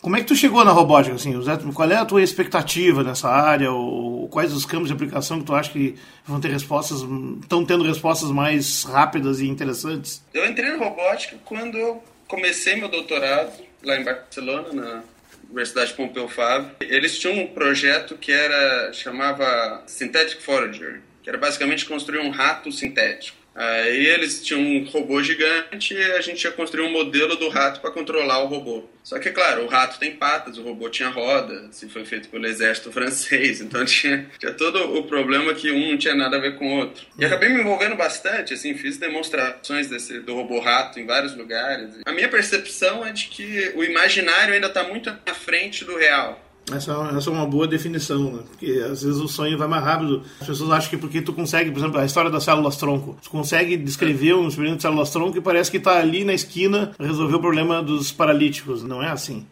como 0.00 0.16
é 0.16 0.20
que 0.20 0.26
tu 0.26 0.36
chegou 0.36 0.64
na 0.64 0.70
robótica, 0.70 1.16
assim, 1.16 1.34
Qual 1.74 1.90
é 1.90 1.96
a 1.96 2.04
tua 2.04 2.22
expectativa 2.22 3.02
nessa 3.02 3.28
área? 3.28 3.72
Ou 3.72 4.28
quais 4.28 4.52
os 4.52 4.64
campos 4.64 4.88
de 4.88 4.94
aplicação 4.94 5.40
que 5.40 5.46
tu 5.46 5.54
acha 5.54 5.70
que 5.70 5.96
vão 6.24 6.40
ter 6.40 6.50
respostas, 6.50 7.02
estão 7.42 7.64
tendo 7.64 7.82
respostas 7.82 8.30
mais 8.30 8.84
rápidas 8.84 9.40
e 9.40 9.48
interessantes? 9.48 10.22
Eu 10.32 10.46
entrei 10.46 10.70
na 10.70 10.84
robótica 10.84 11.36
quando 11.44 11.76
eu 11.76 12.02
comecei 12.28 12.76
meu 12.76 12.88
doutorado 12.88 13.52
lá 13.82 13.96
em 14.00 14.04
Barcelona, 14.04 14.72
na 14.72 15.02
Universidade 15.48 15.94
Pompeu 15.94 16.28
Fábio. 16.28 16.70
Eles 16.80 17.18
tinham 17.18 17.36
um 17.36 17.46
projeto 17.48 18.16
que 18.16 18.30
era 18.30 18.92
chamava 18.92 19.82
Synthetic 19.86 20.40
Forager, 20.42 21.00
que 21.28 21.30
era 21.30 21.36
basicamente 21.36 21.84
construir 21.84 22.20
um 22.20 22.30
rato 22.30 22.72
sintético. 22.72 23.36
Aí 23.54 24.06
eles 24.06 24.42
tinham 24.42 24.60
um 24.62 24.84
robô 24.84 25.22
gigante 25.22 25.92
e 25.92 26.02
a 26.12 26.20
gente 26.22 26.42
ia 26.44 26.50
construir 26.52 26.86
um 26.86 26.92
modelo 26.92 27.36
do 27.36 27.48
rato 27.48 27.80
para 27.80 27.90
controlar 27.90 28.38
o 28.44 28.46
robô. 28.46 28.88
Só 29.02 29.18
que, 29.18 29.30
claro, 29.30 29.64
o 29.64 29.66
rato 29.66 29.98
tem 29.98 30.12
patas, 30.12 30.56
o 30.56 30.62
robô 30.62 30.88
tinha 30.88 31.08
roda, 31.08 31.68
se 31.72 31.88
foi 31.88 32.04
feito 32.04 32.28
pelo 32.28 32.46
exército 32.46 32.90
francês, 32.92 33.60
então 33.60 33.84
tinha, 33.84 34.30
tinha 34.38 34.52
todo 34.52 34.96
o 34.96 35.02
problema 35.02 35.52
que 35.54 35.70
um 35.70 35.90
não 35.90 35.98
tinha 35.98 36.14
nada 36.14 36.36
a 36.36 36.40
ver 36.40 36.56
com 36.56 36.66
o 36.66 36.78
outro. 36.78 37.04
E 37.18 37.24
acabei 37.24 37.50
me 37.50 37.60
envolvendo 37.60 37.96
bastante, 37.96 38.54
assim, 38.54 38.74
fiz 38.74 38.96
demonstrações 38.96 39.88
desse, 39.88 40.20
do 40.20 40.34
robô 40.34 40.60
rato 40.60 40.98
em 41.00 41.04
vários 41.04 41.36
lugares. 41.36 41.90
A 42.06 42.12
minha 42.12 42.28
percepção 42.28 43.04
é 43.04 43.12
de 43.12 43.26
que 43.26 43.72
o 43.74 43.84
imaginário 43.84 44.54
ainda 44.54 44.68
está 44.68 44.84
muito 44.84 45.10
na 45.26 45.34
frente 45.34 45.84
do 45.84 45.96
real. 45.98 46.47
Essa, 46.72 46.92
essa 47.16 47.30
é 47.30 47.32
uma 47.32 47.46
boa 47.46 47.66
definição, 47.66 48.32
né? 48.32 48.42
Porque 48.48 48.66
às 48.90 49.02
vezes 49.02 49.20
o 49.20 49.28
sonho 49.28 49.56
vai 49.56 49.68
mais 49.68 49.84
rápido. 49.84 50.22
As 50.40 50.46
pessoas 50.46 50.70
acham 50.70 50.90
que 50.90 50.96
porque 50.96 51.22
tu 51.22 51.32
consegue, 51.32 51.70
por 51.70 51.78
exemplo, 51.78 51.98
a 51.98 52.04
história 52.04 52.30
das 52.30 52.44
células-tronco. 52.44 53.16
Tu 53.22 53.30
consegue 53.30 53.76
descrever 53.76 54.34
um 54.34 54.48
experimento 54.48 54.78
de 54.78 54.82
células-tronco 54.82 55.38
e 55.38 55.40
parece 55.40 55.70
que 55.70 55.76
está 55.76 55.98
ali 55.98 56.24
na 56.24 56.34
esquina 56.34 56.92
resolver 56.98 57.36
o 57.36 57.40
problema 57.40 57.82
dos 57.82 58.12
paralíticos. 58.12 58.82
Não 58.82 59.02
é 59.02 59.10
assim. 59.10 59.46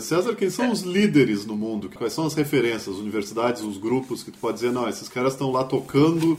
César, 0.00 0.36
quem 0.36 0.50
são 0.50 0.70
os 0.70 0.82
líderes 0.82 1.44
no 1.44 1.56
mundo? 1.56 1.90
Quais 1.92 2.12
são 2.12 2.26
as 2.26 2.34
referências, 2.34 2.94
as 2.94 3.00
universidades, 3.00 3.62
os 3.62 3.76
grupos 3.76 4.22
que 4.22 4.30
tu 4.30 4.38
pode 4.38 4.54
dizer, 4.54 4.70
não, 4.70 4.88
esses 4.88 5.08
caras 5.08 5.32
estão 5.32 5.50
lá 5.50 5.64
tocando 5.64 6.38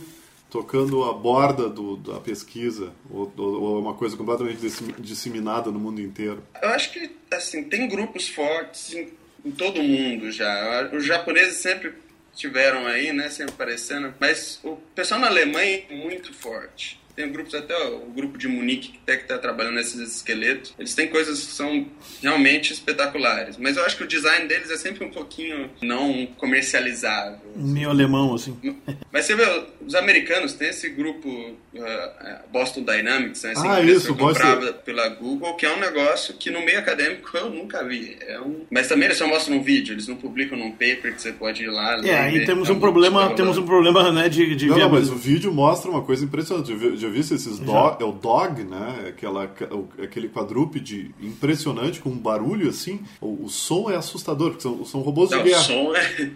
tocando 0.50 1.04
a 1.04 1.12
borda 1.12 1.68
do, 1.68 1.98
da 1.98 2.18
pesquisa 2.22 2.94
ou, 3.10 3.30
ou, 3.36 3.80
uma 3.82 3.94
coisa 3.94 4.16
completamente 4.16 4.60
disseminada 5.00 5.70
no 5.70 5.78
mundo 5.78 6.00
inteiro? 6.00 6.42
Eu 6.62 6.70
acho 6.70 6.94
que 6.94 7.12
assim 7.34 7.64
tem 7.66 7.90
grupos 7.90 8.30
fortes 8.30 8.94
em, 8.94 9.10
em 9.46 9.52
todo 9.52 9.82
mundo 9.82 10.32
já. 10.32 10.90
Os 10.92 11.06
japoneses 11.06 11.58
sempre 11.58 11.94
tiveram 12.34 12.86
aí, 12.86 13.14
né, 13.14 13.30
sempre 13.30 13.54
aparecendo, 13.54 14.14
mas 14.20 14.60
o 14.64 14.76
pessoal 14.94 15.20
na 15.20 15.28
Alemanha 15.28 15.84
é 15.90 15.96
muito 15.96 16.34
forte. 16.34 17.00
Tem 17.16 17.32
grupos, 17.32 17.54
até 17.56 17.76
o 17.88 18.12
grupo 18.16 18.38
de 18.38 18.48
Munique 18.48 18.90
que 18.90 19.00
até 19.04 19.18
que 19.18 19.24
está 19.24 19.38
trabalhando 19.38 19.76
nesses 19.76 20.00
esqueletos. 20.00 20.74
Eles 20.78 20.94
têm 20.94 21.08
coisas 21.08 21.40
que 21.40 21.52
são 21.52 21.88
realmente 22.22 22.74
espetaculares. 22.74 23.58
Mas 23.58 23.78
eu 23.78 23.86
acho 23.86 23.98
que 23.98 24.04
o 24.04 24.08
design 24.08 24.48
deles 24.48 24.70
é 24.70 24.78
sempre 24.78 25.06
um 25.06 25.10
pouquinho 25.10 25.70
não 25.82 26.28
comercializável. 26.38 27.40
Meio 27.56 27.90
alemão, 27.90 28.34
assim. 28.34 28.58
Mas 29.12 29.26
você 29.26 29.36
vê, 29.36 29.64
os 29.86 29.96
americanos 29.96 30.54
têm 30.54 30.70
esse 30.70 30.90
grupo 30.90 31.30
uh, 31.30 32.50
Boston 32.52 32.84
Dynamics, 32.84 33.44
né? 33.44 33.52
Essa 33.52 33.74
ah, 33.74 33.82
isso, 33.82 34.16
comprada 34.16 34.74
pela 34.74 35.08
Google, 35.10 35.56
que 35.56 35.66
é 35.66 35.74
um 35.74 35.80
negócio 35.80 36.36
que 36.36 36.50
no 36.50 36.64
meio 36.64 36.80
acadêmico 36.80 37.36
eu 37.38 37.50
nunca 37.50 37.84
vi. 37.84 38.18
É 38.22 38.40
um... 38.42 38.66
Mas 38.70 38.88
também 38.88 39.06
eles 39.06 39.18
só 39.18 39.28
mostram 39.28 39.58
um 39.58 39.64
vídeo, 39.64 39.94
eles 39.94 40.08
não 40.08 40.16
publicam 40.16 40.58
num 40.58 40.72
paper 40.72 41.14
que 41.16 41.22
você 41.22 41.32
pode 41.32 41.64
ir 41.64 41.70
lá. 41.70 42.00
É, 42.04 42.18
aí 42.18 42.46
temos 42.46 42.70
um 42.70 42.80
problema, 42.80 43.34
temos 43.36 43.58
um 43.58 43.66
problema, 43.66 44.12
né, 44.12 44.28
de, 44.28 44.56
de 44.56 44.68
não, 44.68 44.78
não, 44.78 44.90
mas 44.90 45.10
o 45.10 45.16
vídeo 45.16 45.54
mostra 45.54 45.90
uma 45.90 46.02
coisa 46.02 46.26
impressionante. 46.26 46.72
Eu 46.72 47.05
já 47.06 47.12
visto 47.12 47.34
esses 47.34 47.60
dog, 47.60 48.02
é 48.02 48.06
o 48.06 48.12
dog, 48.12 48.64
né? 48.64 49.06
Aquela, 49.10 49.44
aquele 50.02 50.30
quadrúpede 50.30 51.14
impressionante 51.22 52.00
com 52.00 52.10
um 52.10 52.18
barulho 52.18 52.70
assim. 52.70 53.02
O, 53.22 53.46
o 53.46 53.50
som 53.50 53.90
é 53.90 53.96
assustador, 53.96 54.52
porque 54.52 54.64
são, 54.64 54.84
são 54.86 55.02
robôs 55.02 55.32
Não, 55.32 55.40
de 55.40 55.50
guerra. 55.50 55.62
O 55.62 55.64
som 55.64 55.96
é. 55.96 56.32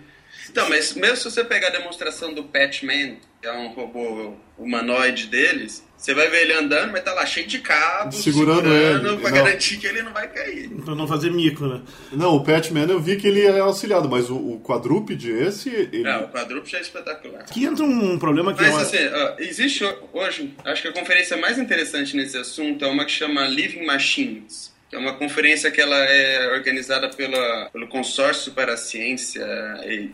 Então, 0.50 0.68
mas 0.70 0.94
mesmo 0.94 1.18
se 1.18 1.24
você 1.26 1.44
pegar 1.44 1.68
a 1.68 1.72
demonstração 1.72 2.34
do 2.34 2.44
Patchman, 2.44 3.18
que 3.42 3.48
é 3.48 3.52
um 3.52 3.74
robô 3.74 4.34
humanoide 4.58 5.28
deles, 5.28 5.84
você 6.00 6.14
vai 6.14 6.30
ver 6.30 6.44
ele 6.44 6.54
andando, 6.54 6.94
mas 6.94 7.04
tá 7.04 7.14
lá 7.14 7.26
cheio 7.26 7.46
de 7.46 7.60
cabos, 7.60 8.24
segurando, 8.24 8.62
segurando 8.62 9.08
ele. 9.10 9.18
pra 9.18 9.30
não. 9.30 9.38
garantir 9.38 9.78
que 9.78 9.86
ele 9.86 10.02
não 10.02 10.14
vai 10.14 10.30
cair. 10.30 10.70
Pra 10.70 10.96
não 10.96 11.06
fazer 11.06 11.30
mico, 11.30 11.68
né? 11.68 11.82
Não, 12.14 12.36
o 12.36 12.44
Patman 12.44 12.88
eu 12.90 13.02
vi 13.02 13.18
que 13.18 13.28
ele 13.28 13.42
é 13.42 13.60
auxiliado, 13.60 14.08
mas 14.08 14.30
o, 14.30 14.38
o 14.38 14.62
quadrúpede 14.62 15.30
esse. 15.30 15.70
Ele... 15.70 16.04
Não, 16.04 16.24
o 16.24 16.30
quadrúpede 16.30 16.78
é 16.78 16.80
espetacular. 16.80 17.42
Aqui 17.42 17.66
entra 17.66 17.84
um 17.84 18.18
problema 18.18 18.54
que. 18.54 18.62
Mas 18.62 18.94
é 18.94 19.08
assim, 19.08 19.14
ó, 19.14 19.36
existe 19.40 19.84
hoje, 20.14 20.54
acho 20.64 20.82
que 20.82 20.88
a 20.88 20.94
conferência 20.94 21.36
mais 21.36 21.60
interessante 21.60 22.16
nesse 22.16 22.38
assunto 22.38 22.86
é 22.86 22.88
uma 22.88 23.04
que 23.04 23.12
chama 23.12 23.46
Living 23.48 23.86
Machines 23.86 24.70
é 24.92 24.98
uma 24.98 25.14
conferência 25.14 25.70
que 25.70 25.80
ela 25.80 25.98
é 25.98 26.54
organizada 26.54 27.10
pela, 27.10 27.70
pelo 27.72 27.88
Consórcio 27.88 28.52
para 28.54 28.74
a 28.74 28.78
Ciência 28.78 29.46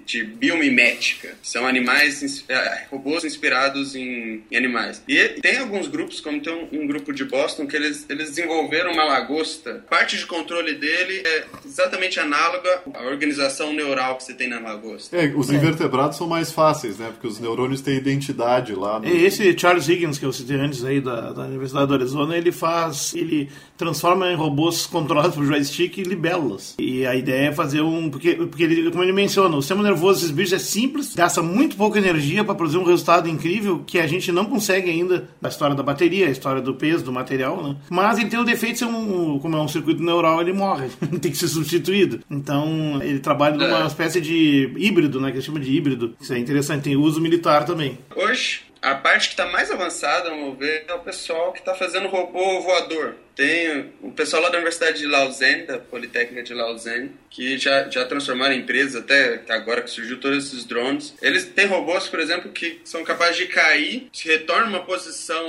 de 0.06 0.24
Biomimética. 0.24 1.36
São 1.42 1.66
animais, 1.66 2.44
é, 2.50 2.86
robôs 2.92 3.24
inspirados 3.24 3.96
em, 3.96 4.44
em, 4.52 4.58
animais. 4.58 5.02
E 5.08 5.30
tem 5.42 5.58
alguns 5.58 5.88
grupos, 5.88 6.20
como 6.20 6.42
tem 6.42 6.54
um, 6.54 6.82
um, 6.82 6.88
grupo 6.88 7.14
de 7.14 7.24
Boston, 7.24 7.66
que 7.68 7.76
eles, 7.76 8.06
eles 8.10 8.30
desenvolveram 8.30 8.92
uma 8.92 9.04
lagosta. 9.06 9.84
Parte 9.90 10.18
de 10.18 10.26
controle 10.26 10.76
dele 10.76 11.24
é 11.26 11.46
exatamente 11.66 12.20
análoga 12.20 12.82
à 12.94 13.04
organização 13.04 13.74
neural 13.74 14.18
que 14.18 14.24
você 14.24 14.34
tem 14.34 14.50
na 14.50 14.60
lagosta. 14.60 15.16
É, 15.16 15.28
os 15.36 15.50
invertebrados 15.50 16.18
são 16.18 16.28
mais 16.28 16.52
fáceis, 16.52 16.98
né? 16.98 17.10
Porque 17.12 17.28
os 17.28 17.40
neurônios 17.40 17.82
têm 17.82 17.96
identidade 17.96 18.74
lá. 18.74 19.00
No... 19.00 19.08
Esse 19.08 19.58
Charles 19.58 19.88
Higgins, 19.88 20.18
que 20.18 20.26
eu 20.26 20.34
citei 20.34 20.58
antes 20.58 20.84
aí 20.84 21.00
da, 21.00 21.32
da 21.32 21.44
Universidade 21.44 21.88
do 21.88 21.94
Arizona, 21.94 22.38
ele 22.38 22.52
faz, 22.52 23.14
ele 23.14 23.50
transforma 23.78 24.32
em 24.32 24.36
robôs 24.36 24.65
robôs 24.66 24.86
controlados 24.88 25.36
por 25.36 25.46
joystick 25.46 25.98
e 25.98 26.04
libélulas. 26.04 26.76
E 26.80 27.06
a 27.06 27.16
ideia 27.16 27.50
é 27.50 27.52
fazer 27.52 27.82
um. 27.82 28.10
Porque, 28.10 28.34
porque 28.36 28.64
ele, 28.64 28.92
como 28.92 29.04
ele 29.04 29.12
menciona, 29.12 29.56
o 29.56 29.62
sistema 29.62 29.84
nervoso 29.84 30.20
desses 30.20 30.32
bichos 30.32 30.54
é 30.54 30.60
simples, 30.60 31.16
gasta 31.16 31.42
muito 31.42 31.76
pouca 31.76 32.00
energia 32.00 32.44
para 32.44 32.56
produzir 32.56 32.78
um 32.78 32.84
resultado 32.84 33.30
incrível 33.30 33.84
que 33.86 34.00
a 34.00 34.08
gente 34.08 34.32
não 34.32 34.46
consegue 34.46 34.90
ainda 34.90 35.30
na 35.42 35.50
história 35.50 35.76
da 35.76 35.84
bateria, 35.84 36.28
a 36.28 36.32
história 36.32 36.62
do 36.62 36.74
peso, 36.74 37.04
do 37.04 37.12
material, 37.12 37.62
né? 37.62 37.76
Mas 37.90 38.18
ele 38.18 38.30
tem 38.30 38.40
o 38.40 38.44
defeito 38.44 38.74
de 38.74 38.80
ser 38.80 38.86
um. 38.86 39.40
Como 39.40 39.56
é 39.56 39.62
um 39.62 39.68
circuito 39.68 40.02
neural, 40.04 40.42
ele 40.42 40.54
morre. 40.54 40.90
tem 41.22 41.32
que 41.32 41.38
ser 41.38 41.48
substituído. 41.48 42.22
Então, 42.30 43.00
ele 43.02 43.20
trabalha 43.20 43.56
numa 43.56 43.84
é. 43.84 43.88
espécie 43.88 44.20
de 44.20 44.74
híbrido, 44.78 45.20
né? 45.20 45.32
Que 45.32 45.42
chama 45.42 45.60
de 45.60 45.72
híbrido. 45.72 46.16
Isso 46.20 46.34
é 46.34 46.40
interessante. 46.40 46.84
Tem 46.84 46.96
uso 46.96 47.22
militar 47.22 47.66
também. 47.66 47.98
Hoje, 48.16 48.62
a 48.82 48.96
parte 48.96 49.30
que 49.30 49.34
está 49.34 49.48
mais 49.48 49.72
avançada, 49.72 50.30
vamos 50.30 50.58
ver, 50.58 50.86
é 50.88 50.94
o 50.94 51.00
pessoal 51.00 51.52
que 51.52 51.60
está 51.60 51.74
fazendo 51.74 52.08
robô 52.08 52.62
voador. 52.62 53.16
Tem 53.36 53.94
o 54.02 54.12
pessoal 54.12 54.42
lá 54.44 54.50
da 54.50 54.58
Universidade 54.58 55.00
de 55.00 55.06
Lausanne, 55.06 55.64
da 55.64 55.78
Politécnica 55.78 56.42
de 56.42 56.54
Lausanne, 56.54 57.12
que 57.30 57.58
já, 57.58 57.90
já 57.90 58.06
transformaram 58.06 58.56
em 58.56 58.60
empresas, 58.60 58.96
até 58.96 59.42
agora 59.50 59.82
que 59.82 59.90
surgiu 59.90 60.20
todos 60.20 60.48
esses 60.48 60.64
drones. 60.64 61.14
Eles 61.22 61.46
têm 61.46 61.66
robôs, 61.66 62.08
por 62.08 62.20
exemplo, 62.20 62.52
que 62.52 62.80
são 62.86 63.04
capazes 63.04 63.36
de 63.36 63.48
cair, 63.48 64.08
se 64.14 64.28
retornam 64.30 64.70
uma 64.70 64.86
posição 64.86 65.46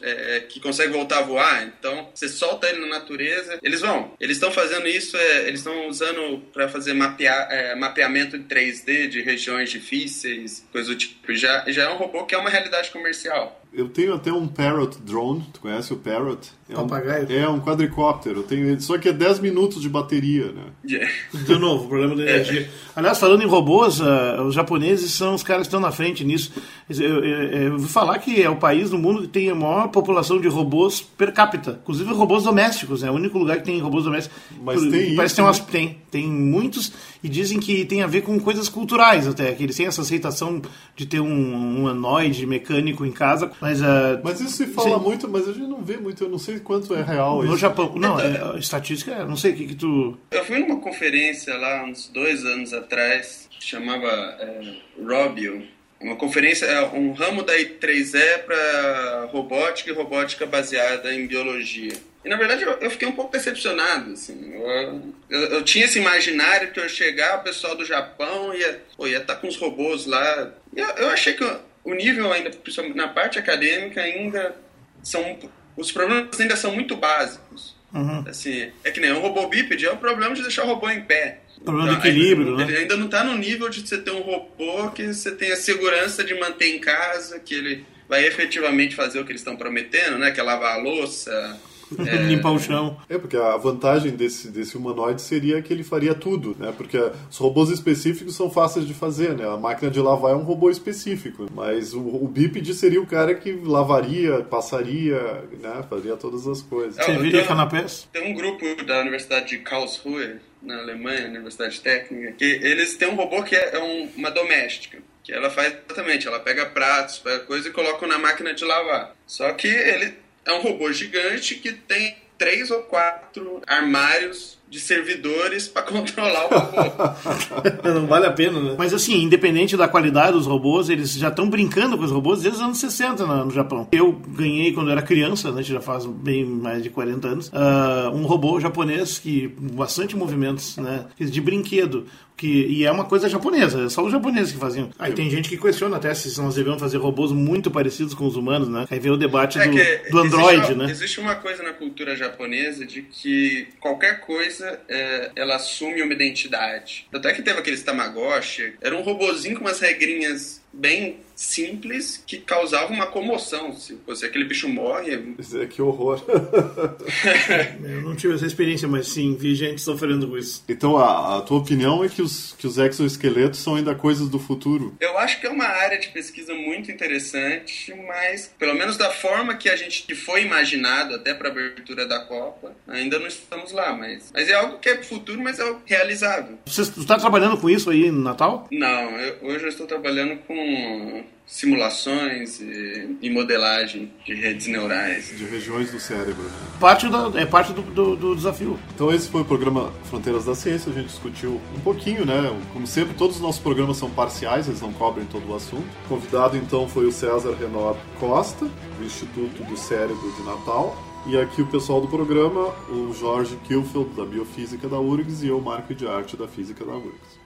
é, 0.00 0.40
que 0.48 0.60
consegue 0.60 0.92
voltar 0.92 1.18
a 1.18 1.22
voar. 1.22 1.62
Então, 1.78 2.08
você 2.14 2.26
solta 2.26 2.68
ele 2.68 2.80
na 2.80 2.86
natureza, 2.86 3.58
eles 3.62 3.82
vão. 3.82 4.14
Eles 4.18 4.38
estão 4.38 4.50
fazendo 4.50 4.88
isso, 4.88 5.16
é, 5.16 5.46
eles 5.46 5.60
estão 5.60 5.88
usando 5.88 6.38
para 6.54 6.68
fazer 6.68 6.94
mapear, 6.94 7.48
é, 7.50 7.74
mapeamento 7.74 8.34
em 8.34 8.44
3D 8.44 9.08
de 9.08 9.20
regiões 9.20 9.70
difíceis, 9.70 10.66
coisa 10.72 10.88
do 10.88 10.96
tipo. 10.96 11.34
Já, 11.34 11.64
já 11.68 11.84
é 11.84 11.88
um 11.90 11.96
robô 11.96 12.24
que 12.24 12.34
é 12.34 12.38
uma 12.38 12.48
realidade 12.48 12.90
comercial. 12.90 13.62
Eu 13.76 13.90
tenho 13.90 14.14
até 14.14 14.32
um 14.32 14.48
Parrot 14.48 14.96
drone, 15.04 15.44
tu 15.52 15.60
conhece 15.60 15.92
o 15.92 15.96
Parrot? 15.96 16.50
É 16.66 16.74
Papagaio? 16.74 17.28
Um, 17.28 17.32
é 17.32 17.46
um 17.46 17.60
quadricóptero, 17.60 18.40
eu 18.40 18.42
tenho 18.42 18.70
ele, 18.70 18.80
só 18.80 18.96
que 18.96 19.10
é 19.10 19.12
10 19.12 19.40
minutos 19.40 19.82
de 19.82 19.88
bateria, 19.90 20.50
né? 20.50 20.62
Yeah. 20.82 21.12
De 21.44 21.58
novo, 21.58 21.84
o 21.84 21.88
problema 21.88 22.16
da 22.16 22.22
energia. 22.22 22.62
É. 22.62 22.68
Aliás, 22.96 23.18
falando 23.18 23.42
em 23.42 23.46
robôs, 23.46 24.00
uh, 24.00 24.42
os 24.46 24.54
japoneses 24.54 25.12
são 25.12 25.34
os 25.34 25.42
caras 25.42 25.64
que 25.64 25.66
estão 25.66 25.78
na 25.78 25.92
frente 25.92 26.24
nisso. 26.24 26.54
Eu, 26.88 27.22
eu, 27.22 27.42
eu 27.42 27.72
ouvi 27.74 27.86
falar 27.86 28.18
que 28.18 28.42
é 28.42 28.48
o 28.48 28.56
país 28.56 28.88
do 28.88 28.98
mundo 28.98 29.22
que 29.22 29.28
tem 29.28 29.50
a 29.50 29.54
maior 29.54 29.88
população 29.88 30.40
de 30.40 30.48
robôs 30.48 31.02
per 31.02 31.30
capita, 31.34 31.78
inclusive 31.82 32.10
robôs 32.14 32.44
domésticos, 32.44 33.02
é 33.02 33.06
né? 33.06 33.12
o 33.12 33.14
único 33.14 33.38
lugar 33.38 33.58
que 33.58 33.64
tem 33.64 33.78
robôs 33.78 34.04
domésticos. 34.04 34.38
Mas 34.64 34.80
Por, 34.80 34.90
tem 34.90 35.14
parece 35.14 35.34
isso, 35.34 35.36
tem, 35.36 35.44
umas, 35.44 35.60
né? 35.60 35.66
tem, 35.70 35.98
tem 36.10 36.26
muitos 36.26 36.92
e 37.22 37.28
dizem 37.28 37.60
que 37.60 37.84
tem 37.84 38.02
a 38.02 38.06
ver 38.06 38.22
com 38.22 38.38
coisas 38.38 38.68
culturais 38.68 39.26
até, 39.26 39.52
que 39.52 39.62
eles 39.62 39.76
têm 39.76 39.86
essa 39.86 40.00
aceitação 40.00 40.62
de 40.94 41.06
ter 41.06 41.20
um, 41.20 41.82
um 41.82 41.88
anoide 41.88 42.46
mecânico 42.46 43.04
em 43.04 43.12
casa, 43.12 43.50
mas... 43.66 43.80
Uh, 43.80 44.20
mas 44.22 44.40
isso 44.40 44.56
se 44.56 44.66
fala 44.66 44.98
sim. 44.98 45.04
muito, 45.04 45.28
mas 45.28 45.48
a 45.48 45.52
gente 45.52 45.66
não 45.66 45.82
vê 45.82 45.96
muito, 45.96 46.22
eu 46.22 46.28
não 46.28 46.38
sei 46.38 46.60
quanto 46.60 46.94
é 46.94 47.02
real 47.02 47.42
No 47.42 47.56
Japão, 47.56 47.92
não, 47.96 48.18
é, 48.20 48.58
estatística, 48.58 49.12
é, 49.12 49.24
não 49.24 49.36
sei 49.36 49.52
o 49.52 49.56
que 49.56 49.66
que 49.66 49.74
tu... 49.74 50.16
Eu 50.30 50.44
fui 50.44 50.58
numa 50.58 50.80
conferência 50.80 51.56
lá 51.56 51.84
uns 51.84 52.08
dois 52.08 52.44
anos 52.44 52.72
atrás, 52.72 53.48
chamava 53.58 54.06
é, 54.06 54.76
Robio, 55.02 55.66
uma 56.00 56.14
conferência, 56.14 56.66
é 56.66 56.82
um 56.86 57.12
ramo 57.12 57.42
da 57.42 57.54
I3E 57.54 58.38
para 58.44 59.28
robótica 59.32 59.90
e 59.90 59.94
robótica 59.94 60.46
baseada 60.46 61.12
em 61.12 61.26
biologia. 61.26 61.92
E 62.24 62.28
na 62.28 62.36
verdade 62.36 62.62
eu, 62.62 62.72
eu 62.72 62.90
fiquei 62.90 63.08
um 63.08 63.12
pouco 63.12 63.32
decepcionado, 63.32 64.12
assim. 64.12 64.52
Eu, 64.52 65.14
eu, 65.30 65.40
eu, 65.54 65.62
tinha 65.62 65.86
esse 65.86 65.98
imaginário 65.98 66.70
que 66.70 66.78
eu 66.78 66.88
chegar, 66.88 67.38
o 67.38 67.42
pessoal 67.42 67.74
do 67.74 67.84
Japão 67.84 68.52
ia 68.52 68.82
estar 68.90 69.06
ia 69.08 69.20
tá 69.20 69.34
com 69.34 69.48
os 69.48 69.56
robôs 69.56 70.06
lá. 70.06 70.52
Eu, 70.74 70.86
eu 70.98 71.08
achei 71.08 71.32
que 71.32 71.44
o 71.86 71.94
nível 71.94 72.32
ainda, 72.32 72.50
principalmente 72.50 72.96
na 72.96 73.08
parte 73.08 73.38
acadêmica, 73.38 74.02
ainda 74.02 74.54
são. 75.02 75.38
Os 75.76 75.92
problemas 75.92 76.38
ainda 76.40 76.56
são 76.56 76.74
muito 76.74 76.96
básicos. 76.96 77.76
Uhum. 77.94 78.24
Assim, 78.28 78.70
é 78.84 78.90
que 78.90 79.00
nem 79.00 79.12
um 79.12 79.20
robô 79.20 79.46
bípede, 79.48 79.86
é 79.86 79.92
o 79.92 79.96
problema 79.96 80.34
de 80.34 80.42
deixar 80.42 80.64
o 80.64 80.66
robô 80.66 80.90
em 80.90 81.02
pé. 81.02 81.40
Problema 81.64 81.92
então, 81.92 82.00
de 82.02 82.08
equilíbrio, 82.08 82.50
ainda, 82.50 82.64
né? 82.64 82.72
Ele 82.72 82.78
ainda 82.82 82.96
não 82.96 83.06
está 83.06 83.24
no 83.24 83.36
nível 83.38 83.68
de 83.68 83.86
você 83.86 83.98
ter 83.98 84.10
um 84.10 84.20
robô 84.20 84.90
que 84.90 85.06
você 85.06 85.30
tenha 85.32 85.56
segurança 85.56 86.22
de 86.22 86.34
manter 86.34 86.74
em 86.74 86.78
casa, 86.78 87.38
que 87.38 87.54
ele 87.54 87.86
vai 88.08 88.26
efetivamente 88.26 88.94
fazer 88.94 89.20
o 89.20 89.24
que 89.24 89.32
eles 89.32 89.40
estão 89.40 89.56
prometendo, 89.56 90.18
né? 90.18 90.30
Que 90.30 90.40
é 90.40 90.42
lavar 90.42 90.74
a 90.74 90.82
louça, 90.82 91.58
é... 92.06 92.16
Limpar 92.24 92.52
o 92.52 92.58
chão. 92.58 92.96
É, 93.08 93.18
porque 93.18 93.36
a 93.36 93.56
vantagem 93.56 94.12
desse, 94.12 94.48
desse 94.48 94.76
humanoide 94.76 95.22
seria 95.22 95.62
que 95.62 95.72
ele 95.72 95.84
faria 95.84 96.14
tudo, 96.14 96.56
né? 96.58 96.72
Porque 96.76 96.98
os 97.30 97.36
robôs 97.36 97.70
específicos 97.70 98.34
são 98.34 98.50
fáceis 98.50 98.86
de 98.86 98.94
fazer, 98.94 99.34
né? 99.36 99.46
A 99.48 99.56
máquina 99.56 99.90
de 99.90 100.00
lavar 100.00 100.32
é 100.32 100.34
um 100.34 100.42
robô 100.42 100.70
específico, 100.70 101.46
mas 101.54 101.94
o, 101.94 102.00
o 102.00 102.28
bípede 102.28 102.74
seria 102.74 103.00
o 103.00 103.06
cara 103.06 103.34
que 103.34 103.52
lavaria, 103.52 104.42
passaria, 104.42 105.44
né? 105.60 105.84
Faria 105.88 106.16
todas 106.16 106.46
as 106.46 106.62
coisas. 106.62 107.04
Serviria 107.04 107.42
é, 107.42 107.46
canapés? 107.46 108.08
Tem 108.12 108.30
um 108.30 108.34
grupo 108.34 108.64
da 108.84 109.00
Universidade 109.00 109.48
de 109.48 109.58
Karlsruhe, 109.58 110.36
na 110.62 110.78
Alemanha, 110.78 111.28
Universidade 111.28 111.80
Técnica, 111.80 112.32
que 112.32 112.44
eles 112.44 112.96
têm 112.96 113.08
um 113.08 113.14
robô 113.14 113.42
que 113.42 113.54
é, 113.54 113.76
é 113.76 113.78
um, 113.78 114.08
uma 114.16 114.30
doméstica 114.30 114.98
que 115.22 115.32
ela 115.32 115.50
faz 115.50 115.74
exatamente, 115.84 116.28
ela 116.28 116.38
pega 116.38 116.66
pratos, 116.66 117.18
pega 117.18 117.40
coisa 117.40 117.68
e 117.68 117.72
coloca 117.72 118.06
na 118.06 118.16
máquina 118.16 118.54
de 118.54 118.64
lavar. 118.64 119.12
Só 119.26 119.52
que 119.54 119.66
ele 119.66 120.14
é 120.46 120.52
um 120.52 120.62
robô 120.62 120.90
gigante 120.92 121.56
que 121.56 121.72
tem 121.72 122.16
três 122.38 122.70
ou 122.70 122.82
quatro 122.84 123.60
armários 123.66 124.58
de 124.68 124.80
servidores 124.80 125.68
para 125.68 125.82
controlar 125.82 126.46
o 126.46 126.48
robô. 126.48 127.82
Não 127.94 128.06
vale 128.06 128.26
a 128.26 128.32
pena, 128.32 128.60
né? 128.60 128.74
Mas 128.76 128.92
assim, 128.92 129.22
independente 129.22 129.76
da 129.76 129.86
qualidade 129.86 130.32
dos 130.32 130.46
robôs, 130.46 130.88
eles 130.88 131.12
já 131.12 131.28
estão 131.28 131.48
brincando 131.48 131.96
com 131.96 132.04
os 132.04 132.10
robôs 132.10 132.42
desde 132.42 132.58
os 132.58 132.64
anos 132.64 132.78
60 132.78 133.24
no, 133.24 133.44
no 133.44 133.50
Japão. 133.50 133.88
Eu 133.92 134.12
ganhei 134.12 134.72
quando 134.72 134.90
era 134.90 135.02
criança, 135.02 135.52
né, 135.52 135.62
já 135.62 135.80
faz 135.80 136.04
bem 136.04 136.44
mais 136.44 136.82
de 136.82 136.90
40 136.90 137.28
anos, 137.28 137.48
uh, 137.48 138.10
um 138.12 138.26
robô 138.26 138.58
japonês 138.58 139.18
que 139.18 139.48
bastante 139.48 140.16
movimentos, 140.16 140.76
né, 140.76 141.06
de 141.18 141.40
brinquedo. 141.40 142.06
Que, 142.36 142.66
e 142.66 142.84
é 142.84 142.92
uma 142.92 143.04
coisa 143.04 143.30
japonesa, 143.30 143.86
é 143.86 143.88
só 143.88 144.04
os 144.04 144.12
japoneses 144.12 144.52
que 144.52 144.58
faziam. 144.58 144.90
Aí 144.98 145.14
tem 145.14 145.30
gente 145.30 145.48
que 145.48 145.56
questiona 145.56 145.96
até 145.96 146.12
se 146.12 146.38
nós 146.38 146.54
devemos 146.54 146.78
fazer 146.78 146.98
robôs 146.98 147.32
muito 147.32 147.70
parecidos 147.70 148.12
com 148.12 148.26
os 148.26 148.36
humanos, 148.36 148.68
né? 148.68 148.86
Aí 148.90 148.98
vem 149.00 149.10
o 149.10 149.16
debate 149.16 149.58
é 149.58 149.66
do, 149.66 150.10
do 150.10 150.18
Android, 150.18 150.56
existe 150.56 150.72
uma, 150.72 150.84
né? 150.84 150.90
Existe 150.90 151.20
uma 151.20 151.34
coisa 151.36 151.62
na 151.62 151.72
cultura 151.72 152.14
japonesa 152.14 152.84
de 152.84 153.00
que 153.00 153.68
qualquer 153.80 154.20
coisa 154.20 154.55
é, 154.60 155.30
ela 155.36 155.56
assume 155.56 156.02
uma 156.02 156.12
identidade. 156.12 157.06
Até 157.12 157.32
que 157.32 157.42
teve 157.42 157.58
aqueles 157.58 157.82
Tamagotchi, 157.82 158.74
era 158.80 158.96
um 158.96 159.02
robozinho 159.02 159.56
com 159.56 159.62
umas 159.62 159.80
regrinhas 159.80 160.62
bem 160.76 161.18
simples 161.36 162.22
que 162.26 162.38
causava 162.38 162.92
uma 162.92 163.06
comoção. 163.06 163.74
Se 163.74 163.98
você 164.06 164.26
aquele 164.26 164.46
bicho 164.46 164.68
morre. 164.68 165.34
É, 165.54 165.66
que 165.66 165.82
horror. 165.82 166.24
Eu 167.84 168.00
não 168.00 168.16
tive 168.16 168.34
essa 168.34 168.46
experiência, 168.46 168.88
mas 168.88 169.08
sim, 169.08 169.36
vi 169.36 169.54
gente 169.54 169.82
sofrendo 169.82 170.26
com 170.26 170.38
isso. 170.38 170.64
Então 170.68 170.96
a, 170.96 171.36
a, 171.36 171.40
tua 171.42 171.58
opinião 171.58 172.02
é 172.02 172.08
que 172.08 172.22
os, 172.22 172.54
que 172.58 172.66
os 172.66 172.78
exoesqueletos 172.78 173.60
são 173.60 173.76
ainda 173.76 173.94
coisas 173.94 174.28
do 174.28 174.38
futuro? 174.38 174.96
Eu 174.98 175.18
acho 175.18 175.38
que 175.40 175.46
é 175.46 175.50
uma 175.50 175.66
área 175.66 175.98
de 175.98 176.08
pesquisa 176.08 176.54
muito 176.54 176.90
interessante, 176.90 177.94
mas 178.06 178.52
pelo 178.58 178.74
menos 178.74 178.96
da 178.96 179.10
forma 179.10 179.54
que 179.56 179.68
a 179.68 179.76
gente 179.76 180.04
que 180.04 180.14
foi 180.14 180.42
imaginado 180.42 181.14
até 181.14 181.34
para 181.34 181.48
a 181.48 181.52
abertura 181.52 182.06
da 182.06 182.20
Copa, 182.20 182.74
ainda 182.88 183.18
não 183.18 183.26
estamos 183.26 183.72
lá, 183.72 183.92
mas, 183.92 184.30
mas 184.32 184.48
é 184.48 184.54
algo 184.54 184.78
que 184.78 184.88
é 184.88 185.02
futuro, 185.02 185.42
mas 185.42 185.58
é 185.58 185.62
algo 185.62 185.82
realizável. 185.84 186.58
Você 186.64 186.82
está 186.82 187.18
trabalhando 187.18 187.58
com 187.58 187.68
isso 187.68 187.90
aí 187.90 188.10
no 188.10 188.22
Natal? 188.22 188.66
Não, 188.70 189.10
eu, 189.20 189.36
hoje 189.42 189.64
eu 189.64 189.68
estou 189.68 189.86
trabalhando 189.86 190.38
com 190.66 191.24
simulações 191.46 192.60
e, 192.60 193.18
e, 193.22 193.30
modelagem 193.30 194.10
de 194.24 194.34
redes 194.34 194.66
neurais. 194.66 195.32
De 195.36 195.44
regiões 195.44 195.92
do 195.92 196.00
cérebro. 196.00 196.42
Né? 196.42 196.50
Parte 196.80 197.08
da, 197.08 197.30
é 197.40 197.46
parte 197.46 197.72
do, 197.72 197.82
do, 197.82 198.16
do, 198.16 198.34
desafio. 198.34 198.76
Então 198.92 199.12
esse 199.12 199.28
foi 199.28 199.42
o 199.42 199.44
programa 199.44 199.92
Fronteiras 200.10 200.44
da 200.44 200.56
Ciência, 200.56 200.90
a 200.90 200.94
gente 200.94 201.06
discutiu 201.06 201.60
um 201.76 201.80
pouquinho, 201.80 202.26
né? 202.26 202.52
Como 202.72 202.84
sempre, 202.86 203.14
todos 203.14 203.36
os 203.36 203.42
nossos 203.42 203.60
programas 203.60 203.96
são 203.96 204.10
parciais, 204.10 204.66
eles 204.66 204.80
não 204.80 204.92
cobrem 204.92 205.24
todo 205.26 205.48
o 205.48 205.54
assunto. 205.54 205.86
O 206.06 206.08
convidado 206.08 206.56
então 206.56 206.88
foi 206.88 207.06
o 207.06 207.12
César 207.12 207.54
Renor 207.54 207.96
Costa, 208.18 208.66
do 208.66 209.04
Instituto 209.04 209.62
do 209.62 209.76
Cérebro 209.76 210.32
de 210.32 210.42
Natal. 210.42 211.00
E 211.28 211.36
aqui 211.36 211.62
o 211.62 211.66
pessoal 211.66 212.00
do 212.00 212.08
programa, 212.08 212.72
o 212.88 213.12
Jorge 213.12 213.56
Kilfeld, 213.66 214.10
da 214.16 214.24
Biofísica 214.24 214.88
da 214.88 214.98
URGS, 214.98 215.42
e 215.42 215.48
eu, 215.48 215.60
Marco 215.60 215.94
de 215.94 216.06
Arte, 216.06 216.36
da 216.36 216.46
Física 216.46 216.84
da 216.84 216.92
URGS. 216.92 217.45